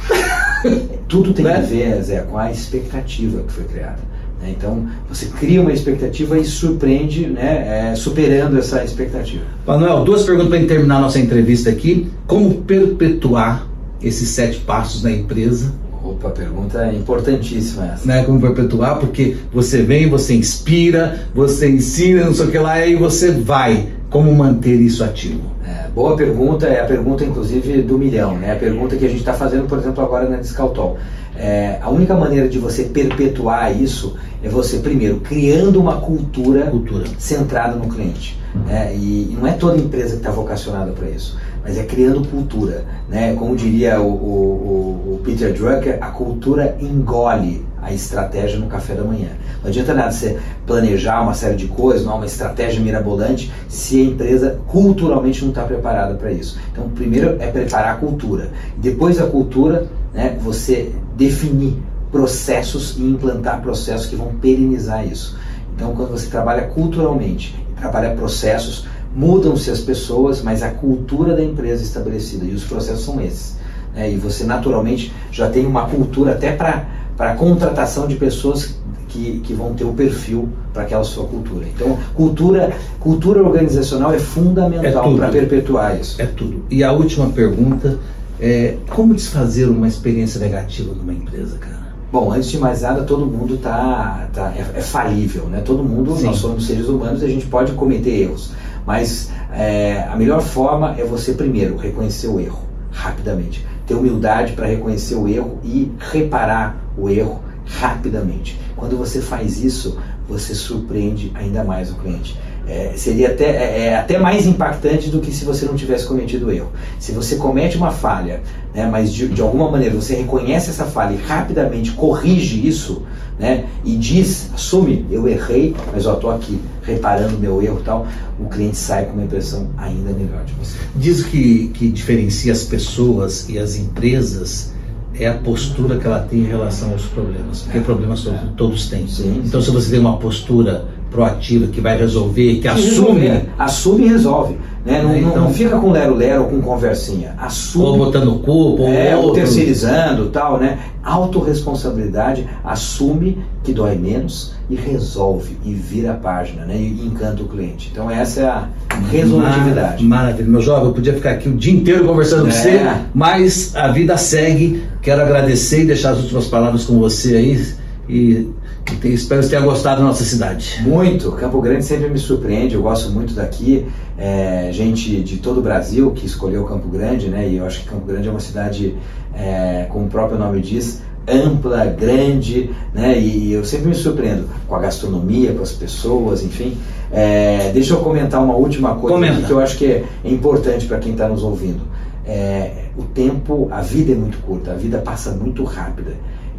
Tudo 1.09 1.35
tem 1.35 1.45
né? 1.45 1.57
a 1.57 1.61
ver, 1.61 2.03
Zé, 2.03 2.21
com 2.21 2.39
a 2.39 2.51
expectativa 2.51 3.43
que 3.43 3.53
foi 3.53 3.65
criada. 3.65 3.99
Né? 4.41 4.55
Então, 4.57 4.87
você 5.09 5.27
cria 5.27 5.61
uma 5.61 5.73
expectativa 5.73 6.39
e 6.39 6.45
surpreende, 6.45 7.27
né, 7.27 7.91
é, 7.91 7.95
superando 7.95 8.59
essa 8.59 8.83
expectativa. 8.83 9.45
Manuel, 9.67 10.05
duas 10.05 10.23
perguntas 10.23 10.49
para 10.49 10.67
terminar 10.67 11.01
nossa 11.01 11.19
entrevista 11.19 11.71
aqui. 11.71 12.11
Como 12.27 12.55
perpetuar 12.63 13.69
esses 14.03 14.29
sete 14.29 14.59
passos 14.61 15.03
na 15.03 15.11
empresa? 15.11 15.73
Opa, 16.05 16.31
pergunta 16.31 16.93
importantíssima 16.93 17.93
essa. 17.93 18.07
Né, 18.07 18.25
como 18.25 18.41
perpetuar, 18.41 18.99
porque 18.99 19.37
você 19.53 19.83
vem, 19.83 20.11
você 20.11 20.35
inspira, 20.35 21.21
você 21.33 21.71
ensina, 21.71 22.25
não 22.25 22.35
sei 22.35 22.47
o 22.47 22.51
que 22.51 22.59
lá, 22.59 22.79
e 22.81 22.83
aí 22.83 22.97
você 22.97 23.31
vai. 23.31 23.89
Como 24.11 24.31
manter 24.35 24.79
isso 24.79 25.03
ativo? 25.03 25.41
É, 25.67 25.89
boa 25.89 26.15
pergunta, 26.15 26.67
é 26.67 26.81
a 26.81 26.85
pergunta 26.85 27.25
inclusive 27.25 27.81
do 27.81 27.97
milhão, 27.97 28.37
né? 28.37 28.53
A 28.53 28.57
pergunta 28.57 28.95
que 28.95 29.07
a 29.07 29.09
gente 29.09 29.21
está 29.21 29.33
fazendo, 29.33 29.67
por 29.67 29.79
exemplo, 29.79 30.05
agora 30.05 30.29
na 30.29 30.37
Discaltol. 30.37 30.99
É, 31.35 31.79
a 31.81 31.89
única 31.89 32.15
maneira 32.15 32.47
de 32.47 32.59
você 32.59 32.85
perpetuar 32.85 33.75
isso 33.75 34.15
é 34.43 34.51
você, 34.51 34.81
primeiro, 34.81 35.21
criando 35.21 35.81
uma 35.81 35.97
cultura, 35.97 36.67
cultura. 36.67 37.05
centrada 37.19 37.75
no 37.77 37.89
cliente. 37.89 38.39
Uhum. 38.55 38.63
Né? 38.65 38.95
E, 38.95 39.33
e, 39.33 39.39
não 39.41 39.47
é 39.47 39.53
toda 39.53 39.79
empresa 39.79 40.11
que 40.11 40.17
está 40.17 40.31
vocacionada 40.31 40.93
para 40.93 41.09
isso 41.09 41.39
mas 41.63 41.79
é 41.79 41.85
criando 41.85 42.27
cultura. 42.29 42.85
Né? 43.09 43.35
Como 43.35 43.57
diria 43.57 44.01
o, 44.01 44.07
o, 44.07 45.15
o, 45.15 45.21
Peter 45.25 45.53
Drucker, 45.53 45.99
a 46.01 46.11
cultura 46.11 46.77
engole 46.81 47.65
a 47.81 47.93
estratégia 47.93 48.59
no 48.59 48.67
café 48.67 48.95
da 48.95 49.03
manhã. 49.03 49.31
Não 49.63 49.69
adianta 49.69 49.93
nada 49.93 50.11
você 50.11 50.39
planejar 50.67 51.21
uma 51.21 51.35
série 51.35 51.57
de 51.57 51.67
coisas, 51.67 52.07
não, 52.07 52.17
uma 52.17 52.27
estratégia 52.27 52.81
mirabolante, 52.81 53.53
se 53.69 54.01
a 54.01 54.05
empresa 54.05 54.61
culturalmente 54.67 55.43
não 55.43 55.51
está 55.51 55.63
preparada 55.65 56.15
para 56.15 56.31
isso. 56.33 56.59
Então, 56.73 56.89
primeiro 56.91 57.37
é 57.41 57.47
preparar 57.49 57.95
a 57.95 57.97
cultura. 57.99 58.51
Depois 58.77 59.19
da 59.19 59.27
cultura, 59.27 59.87
né, 60.15 60.39
você 60.41 60.93
definir 61.17 61.77
processos 62.11 62.97
e 62.99 63.03
implantar 63.03 63.61
processos 63.61 64.07
que 64.07 64.15
vão 64.15 64.35
perenizar 64.35 65.07
isso. 65.07 65.37
Então, 65.75 65.95
quando 65.95 66.11
você 66.11 66.29
trabalha 66.29 66.69
culturalmente, 66.69 67.57
trabalha 67.77 68.15
processos, 68.15 68.87
mudam-se 69.15 69.71
as 69.71 69.81
pessoas, 69.81 70.43
mas 70.43 70.63
a 70.63 70.71
cultura 70.71 71.35
da 71.35 71.45
empresa 71.45 71.83
é 71.83 71.85
estabelecida 71.85 72.45
e 72.45 72.55
os 72.55 72.65
processos 72.65 73.05
são 73.05 73.21
esses. 73.21 73.57
Né? 73.95 74.13
E 74.13 74.17
você 74.17 74.45
naturalmente 74.45 75.13
já 75.31 75.49
tem 75.49 75.67
uma 75.67 75.87
cultura 75.87 76.33
até 76.33 76.53
para 76.53 76.87
a 77.19 77.35
contratação 77.35 78.07
de 78.07 78.17
pessoas 78.17 78.77
que, 79.09 79.41
que 79.41 79.53
vão 79.53 79.75
ter 79.75 79.85
o 79.85 79.93
perfil 79.93 80.49
para 80.73 80.83
aquela 80.83 81.05
sua 81.05 81.27
cultura. 81.27 81.67
Então, 81.75 81.99
cultura, 82.15 82.73
cultura 82.99 83.43
organizacional 83.43 84.13
é 84.15 84.19
fundamental 84.19 85.13
É 85.13 85.17
para 85.17 85.27
tudo. 85.27 85.33
perpetuar 85.33 86.01
isso. 86.01 86.21
É 86.21 86.27
tudo. 86.27 86.65
E 86.71 86.83
a 86.83 86.93
última 86.93 87.29
pergunta 87.29 87.99
é 88.41 88.77
como 88.89 89.15
desfazer 89.15 89.69
uma 89.69 89.87
experiência 89.87 90.41
negativa 90.41 90.95
numa 90.95 91.13
empresa, 91.13 91.59
cara? 91.59 91.83
Bom, 92.11 92.31
antes 92.33 92.51
de 92.51 92.59
mais 92.59 92.83
nada, 92.83 93.05
todo 93.05 93.25
mundo 93.25 93.57
tá, 93.57 94.29
tá 94.35 94.53
é, 94.55 94.79
é 94.79 94.83
falível, 94.83 95.45
né? 95.45 95.63
Todo 95.65 95.83
mundo, 95.83 96.15
Sim. 96.17 96.27
nós 96.27 96.37
somos 96.37 96.67
seres 96.67 96.87
humanos 96.87 97.23
e 97.23 97.25
a 97.25 97.29
gente 97.29 97.47
pode 97.47 97.73
cometer 97.73 98.11
erros. 98.11 98.51
Mas 98.87 99.31
é, 99.53 100.07
a 100.11 100.17
melhor 100.17 100.41
forma 100.41 100.95
é 100.99 101.05
você 101.05 101.33
primeiro 101.33 101.77
reconhecer 101.77 102.29
o 102.29 102.41
erro 102.41 102.63
rapidamente, 102.91 103.67
ter 103.87 103.95
humildade 103.95 104.53
para 104.53 104.67
reconhecer 104.67 105.15
o 105.15 105.29
erro 105.29 105.59
e 105.65 105.91
reparar 105.99 106.77
o 106.97 107.09
erro 107.09 107.41
rapidamente. 107.65 108.61
Quando 108.77 108.97
você 108.97 109.21
faz 109.21 109.63
isso, 109.63 109.99
você 110.29 110.55
surpreende 110.55 111.31
ainda 111.35 111.65
mais 111.65 111.91
o 111.91 111.97
cliente. 111.97 112.39
É, 112.67 112.93
seria 112.95 113.29
até, 113.29 113.45
é, 113.45 113.87
é 113.87 113.97
até 113.97 114.19
mais 114.19 114.47
impactante 114.47 115.11
do 115.11 115.21
que 115.21 115.33
se 115.33 115.45
você 115.45 115.67
não 115.67 115.75
tivesse 115.75 116.07
cometido 116.07 116.47
o 116.47 116.53
erro. 116.53 116.71
Se 116.99 117.11
você 117.11 117.37
comete 117.37 117.77
uma 117.77 117.91
falha, 117.91 118.41
né, 118.73 118.89
mas 118.91 119.13
de, 119.13 119.29
de 119.29 119.43
alguma 119.43 119.71
maneira 119.71 119.95
você 119.95 120.15
reconhece 120.15 120.71
essa 120.71 120.85
falha 120.85 121.15
e 121.15 121.17
rapidamente 121.17 121.91
corrige 121.93 122.67
isso, 122.67 123.03
né, 123.39 123.65
e 123.85 123.97
diz, 123.97 124.51
assume, 124.55 125.05
eu 125.11 125.27
errei, 125.27 125.75
mas 125.93 126.05
eu 126.05 126.15
estou 126.15 126.31
aqui 126.31 126.61
reparando 126.85 127.37
meu 127.39 127.61
erro 127.61 127.81
e 127.81 127.83
tal, 127.83 128.07
o 128.39 128.49
cliente 128.49 128.77
sai 128.77 129.07
com 129.07 129.15
uma 129.15 129.25
impressão 129.25 129.69
ainda 129.77 130.13
melhor 130.13 130.45
de 130.45 130.53
você. 130.55 130.79
Diz 130.95 131.25
que, 131.25 131.69
que 131.69 131.91
diferencia 131.91 132.53
as 132.53 132.63
pessoas 132.63 133.49
e 133.49 133.59
as 133.59 133.77
empresas 133.77 134.73
é 135.15 135.29
a 135.29 135.35
postura 135.35 135.99
que 135.99 136.07
ela 136.07 136.21
tem 136.21 136.41
em 136.41 136.47
relação 136.47 136.93
aos 136.93 137.03
problemas. 137.07 137.63
Porque 137.63 137.81
problemas 137.81 138.23
todos, 138.23 138.41
todos 138.57 138.89
têm. 138.89 139.07
Sim, 139.07 139.43
Então, 139.45 139.61
se 139.61 139.71
você 139.71 139.91
tem 139.91 140.01
uma 140.01 140.17
postura 140.17 140.87
proativa 141.13 141.67
que 141.67 141.81
vai 141.81 141.97
resolver, 141.97 142.57
que 142.61 142.67
assume, 142.69 142.89
Resolver. 142.89 143.45
assume 143.59 144.05
e 144.05 144.09
resolve. 144.09 144.57
Né? 144.85 145.01
Não, 145.01 145.11
não- 145.11 145.17
Então- 145.19 145.37
não 145.45 145.55
fica 145.55 145.79
com 145.79 145.93
lero-lero 145.93 146.43
ou 146.43 146.49
com 146.49 146.61
conversinha. 146.61 147.35
Assume. 147.39 147.85
ou 147.85 147.97
botando 147.99 148.41
culpa, 148.43 148.83
É, 148.83 149.15
ou 149.15 149.21
ou 149.23 149.29
outro. 149.29 149.41
terceirizando 149.41 150.27
tal, 150.31 150.59
né? 150.59 150.77
Autoresponsabilidade, 151.05 152.47
assume 152.65 153.39
que 153.63 153.73
dói 153.73 153.97
menos 153.97 154.53
e 154.71 154.75
resolve 154.75 155.57
e 155.65 155.73
vira 155.73 156.13
a 156.13 156.15
página, 156.15 156.65
né? 156.65 156.77
E 156.77 157.05
encanta 157.07 157.43
o 157.43 157.47
cliente. 157.49 157.91
Então 157.93 158.11
essa 158.11 158.41
é 158.41 158.45
a 158.47 158.69
resolutividade. 159.11 160.05
Mar- 160.05 160.23
Maravilha. 160.25 160.49
Meu 160.49 160.61
jovem, 160.61 160.87
eu 160.89 160.93
podia 160.95 161.13
ficar 161.15 161.31
aqui 161.33 161.49
o 161.49 161.55
dia 161.55 161.73
inteiro 161.73 162.05
conversando 162.05 162.43
com 162.43 162.49
É. 162.49 162.51
você, 162.53 162.81
mas 163.15 163.75
a 163.77 163.89
vida 163.89 164.17
segue. 164.17 164.83
Quero 165.01 165.23
agradecer 165.23 165.83
e 165.83 165.87
deixar 165.87 166.11
as 166.11 166.19
últimas 166.19 166.47
palavras 166.47 166.85
com 166.85 166.99
você 166.99 167.37
aí. 167.37 167.65
E, 168.09 168.51
e 168.91 168.97
te- 168.97 169.15
espero 169.15 169.43
que 169.43 169.49
tenha 169.49 169.63
gostado 169.63 170.01
da 170.01 170.07
nossa 170.07 170.25
cidade. 170.25 170.81
Muito. 170.83 171.31
Campo 171.33 171.61
Grande 171.61 171.85
sempre 171.85 172.09
me 172.09 172.19
surpreende. 172.19 172.75
Eu 172.75 172.83
gosto 172.83 173.11
muito 173.11 173.35
daqui. 173.35 173.87
É, 174.19 174.71
gente 174.73 175.21
de 175.23 175.39
todo 175.39 175.59
o 175.59 175.63
Brasil 175.63 176.11
que 176.11 176.27
escolheu 176.27 176.65
Campo 176.65 176.89
Grande, 176.89 177.29
né? 177.29 177.49
E 177.49 177.57
eu 177.57 177.65
acho 177.67 177.81
que 177.81 177.89
Campo 177.89 178.07
Grande 178.07 178.29
é 178.29 178.31
uma 178.31 178.41
cidade, 178.41 178.97
é, 179.35 179.87
como 179.89 180.07
o 180.07 180.09
próprio 180.09 180.39
nome 180.39 180.61
diz, 180.61 181.01
ampla, 181.29 181.87
grande, 181.87 182.71
né? 182.93 183.19
E 183.19 183.53
eu 183.53 183.65
sempre 183.65 183.89
me 183.89 183.95
surpreendo 183.95 184.49
com 184.67 184.75
a 184.75 184.81
gastronomia, 184.81 185.53
com 185.55 185.63
as 185.63 185.73
pessoas, 185.73 186.43
enfim. 186.43 186.77
É, 187.11 187.71
deixa 187.73 187.95
eu 187.95 187.99
comentar 188.01 188.43
uma 188.43 188.55
última 188.55 188.95
coisa 188.97 189.43
que 189.47 189.51
eu 189.51 189.61
acho 189.61 189.77
que 189.79 189.87
é 189.87 190.05
importante 190.25 190.87
para 190.87 190.99
quem 190.99 191.13
está 191.13 191.29
nos 191.29 191.43
ouvindo. 191.43 191.81
É, 192.27 192.87
o 192.97 193.03
tempo, 193.03 193.69
a 193.71 193.81
vida 193.81 194.13
é 194.13 194.15
muito 194.15 194.39
curta, 194.39 194.73
a 194.73 194.75
vida 194.75 194.99
passa 194.99 195.31
muito 195.33 195.63
rápida. 195.65 196.13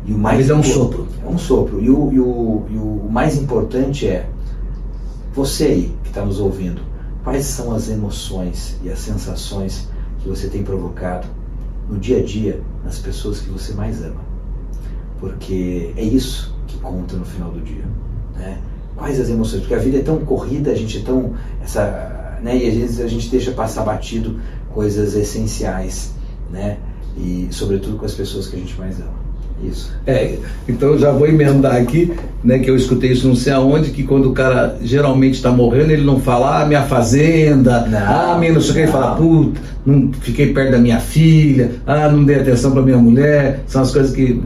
E 0.06 0.14
o 0.14 0.18
mais 0.18 0.38
Mas 0.40 0.50
é 0.50 0.56
um 0.56 0.64
sopro. 0.64 1.08
é 1.24 1.28
um 1.30 1.38
sopro. 1.38 1.82
E 1.82 1.90
o, 1.90 2.12
e 2.12 2.20
o- 2.20 2.66
e 2.70 2.78
o 2.78 3.08
mais 3.10 3.38
importante 3.38 4.08
é 4.08 4.28
você 5.34 5.66
aí 5.66 5.96
que 6.04 6.10
está 6.10 6.26
nos 6.26 6.40
ouvindo. 6.40 6.82
Quais 7.24 7.46
são 7.46 7.74
as 7.74 7.90
emoções 7.90 8.78
e 8.84 8.90
as 8.90 9.00
sensações 9.00 9.88
que 10.20 10.28
você 10.28 10.48
tem 10.50 10.62
provocado 10.64 11.26
no 11.90 11.98
dia 11.98 12.20
a 12.20 12.24
dia 12.24 12.62
nas 12.84 13.00
pessoas 13.00 13.40
que 13.40 13.50
você 13.50 13.74
mais 13.74 14.04
ama? 14.04 14.20
Porque 15.20 15.94
é 15.96 16.04
isso 16.04 16.54
que 16.68 16.78
conta 16.80 17.16
no 17.16 17.24
final 17.26 17.50
do 17.52 17.62
dia. 17.62 17.86
Né? 18.36 18.58
Quais 18.96 19.20
as 19.20 19.30
emoções? 19.30 19.62
Porque 19.62 19.74
a 19.74 19.80
vida 19.80 20.00
é 20.00 20.02
tão 20.02 20.20
corrida, 20.20 20.72
a 20.72 20.76
gente 20.76 20.98
é 21.00 21.02
tão. 21.02 21.34
Essa, 21.64 22.40
né? 22.44 22.58
E 22.58 22.68
às 22.68 22.76
vezes 22.76 23.00
a 23.00 23.08
gente 23.08 23.30
deixa 23.30 23.52
passar 23.52 23.84
batido 23.84 24.40
coisas 24.74 25.16
essenciais. 25.16 26.14
Né? 26.52 26.78
E 27.18 27.48
sobretudo 27.52 27.98
com 27.98 28.06
as 28.06 28.14
pessoas 28.14 28.48
que 28.48 28.56
a 28.56 28.60
gente 28.60 28.78
mais 28.78 29.00
ama. 29.00 29.23
Isso. 29.62 29.92
É, 30.06 30.36
então 30.68 30.90
eu 30.90 31.00
já 31.00 31.12
vou 31.12 31.28
emendar 31.28 31.76
aqui, 31.76 32.14
né, 32.44 32.60
que 32.60 32.70
eu 32.70 32.76
escutei 32.76 33.12
isso 33.12 33.28
não 33.28 33.36
sei 33.36 33.54
aonde, 33.54 33.92
que 33.92 34.04
quando 34.04 34.30
o 34.30 34.34
cara 34.34 34.78
geralmente 34.82 35.36
está 35.36 35.52
morrendo, 35.52 35.92
ele 35.92 36.04
não 36.04 36.20
fala, 36.20 36.62
ah, 36.62 36.66
minha 36.66 36.82
fazenda, 36.84 37.86
Não, 37.88 37.98
ah, 37.98 38.38
minha 38.38 38.52
não 38.52 38.60
sei 38.60 38.72
o 38.72 38.74
que, 38.74 38.80
ele 38.82 38.92
fala, 38.92 39.16
puta, 39.16 39.62
não 39.86 40.12
fiquei 40.20 40.54
perto 40.54 40.72
da 40.72 40.78
minha 40.80 41.00
filha, 41.00 41.72
ah, 41.88 42.10
não 42.10 42.26
dei 42.26 42.38
atenção 42.42 42.72
para 42.72 42.82
minha 42.82 42.98
mulher, 42.98 43.62
são 43.68 43.82
as 43.82 43.92
coisas 43.92 44.14
que... 44.14 44.42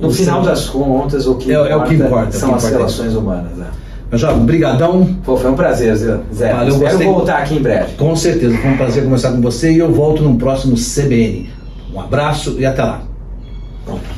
No 0.00 0.10
final 0.10 0.42
das 0.42 0.66
contas, 0.68 1.26
o 1.26 1.36
que, 1.36 1.50
É- 1.52 1.54
é 1.54 1.76
o 1.76 1.82
que 1.84 1.94
importa, 1.94 2.32
são 2.32 2.50
que 2.50 2.54
as 2.56 2.62
importa. 2.64 2.76
relações 2.78 3.14
humanas. 3.14 3.52
Né? 3.56 3.66
Mas 4.10 4.20
já, 4.20 4.32
brigadão, 4.32 5.04
Pô, 5.24 5.36
foi 5.36 5.50
um 5.50 5.54
prazer, 5.54 5.94
Zé. 5.94 6.18
Zé. 6.34 6.52
Valeu, 6.52 6.68
Espero 6.74 6.90
gostei. 6.92 7.06
voltar 7.06 7.38
aqui 7.38 7.54
em 7.56 7.62
breve. 7.62 7.92
com 7.96 8.16
certeza, 8.16 8.56
foi 8.58 8.70
um 8.70 8.76
prazer 8.76 9.04
conversar 9.04 9.32
com 9.32 9.40
você 9.40 9.70
e 9.72 9.78
eu 9.78 9.92
volto 9.92 10.22
no 10.22 10.36
próximo 10.36 10.74
CBN. 10.76 11.48
Um 11.94 12.00
abraço 12.00 12.56
e 12.58 12.66
até 12.66 12.82
lá. 12.82 13.02
Pronto. 13.84 14.17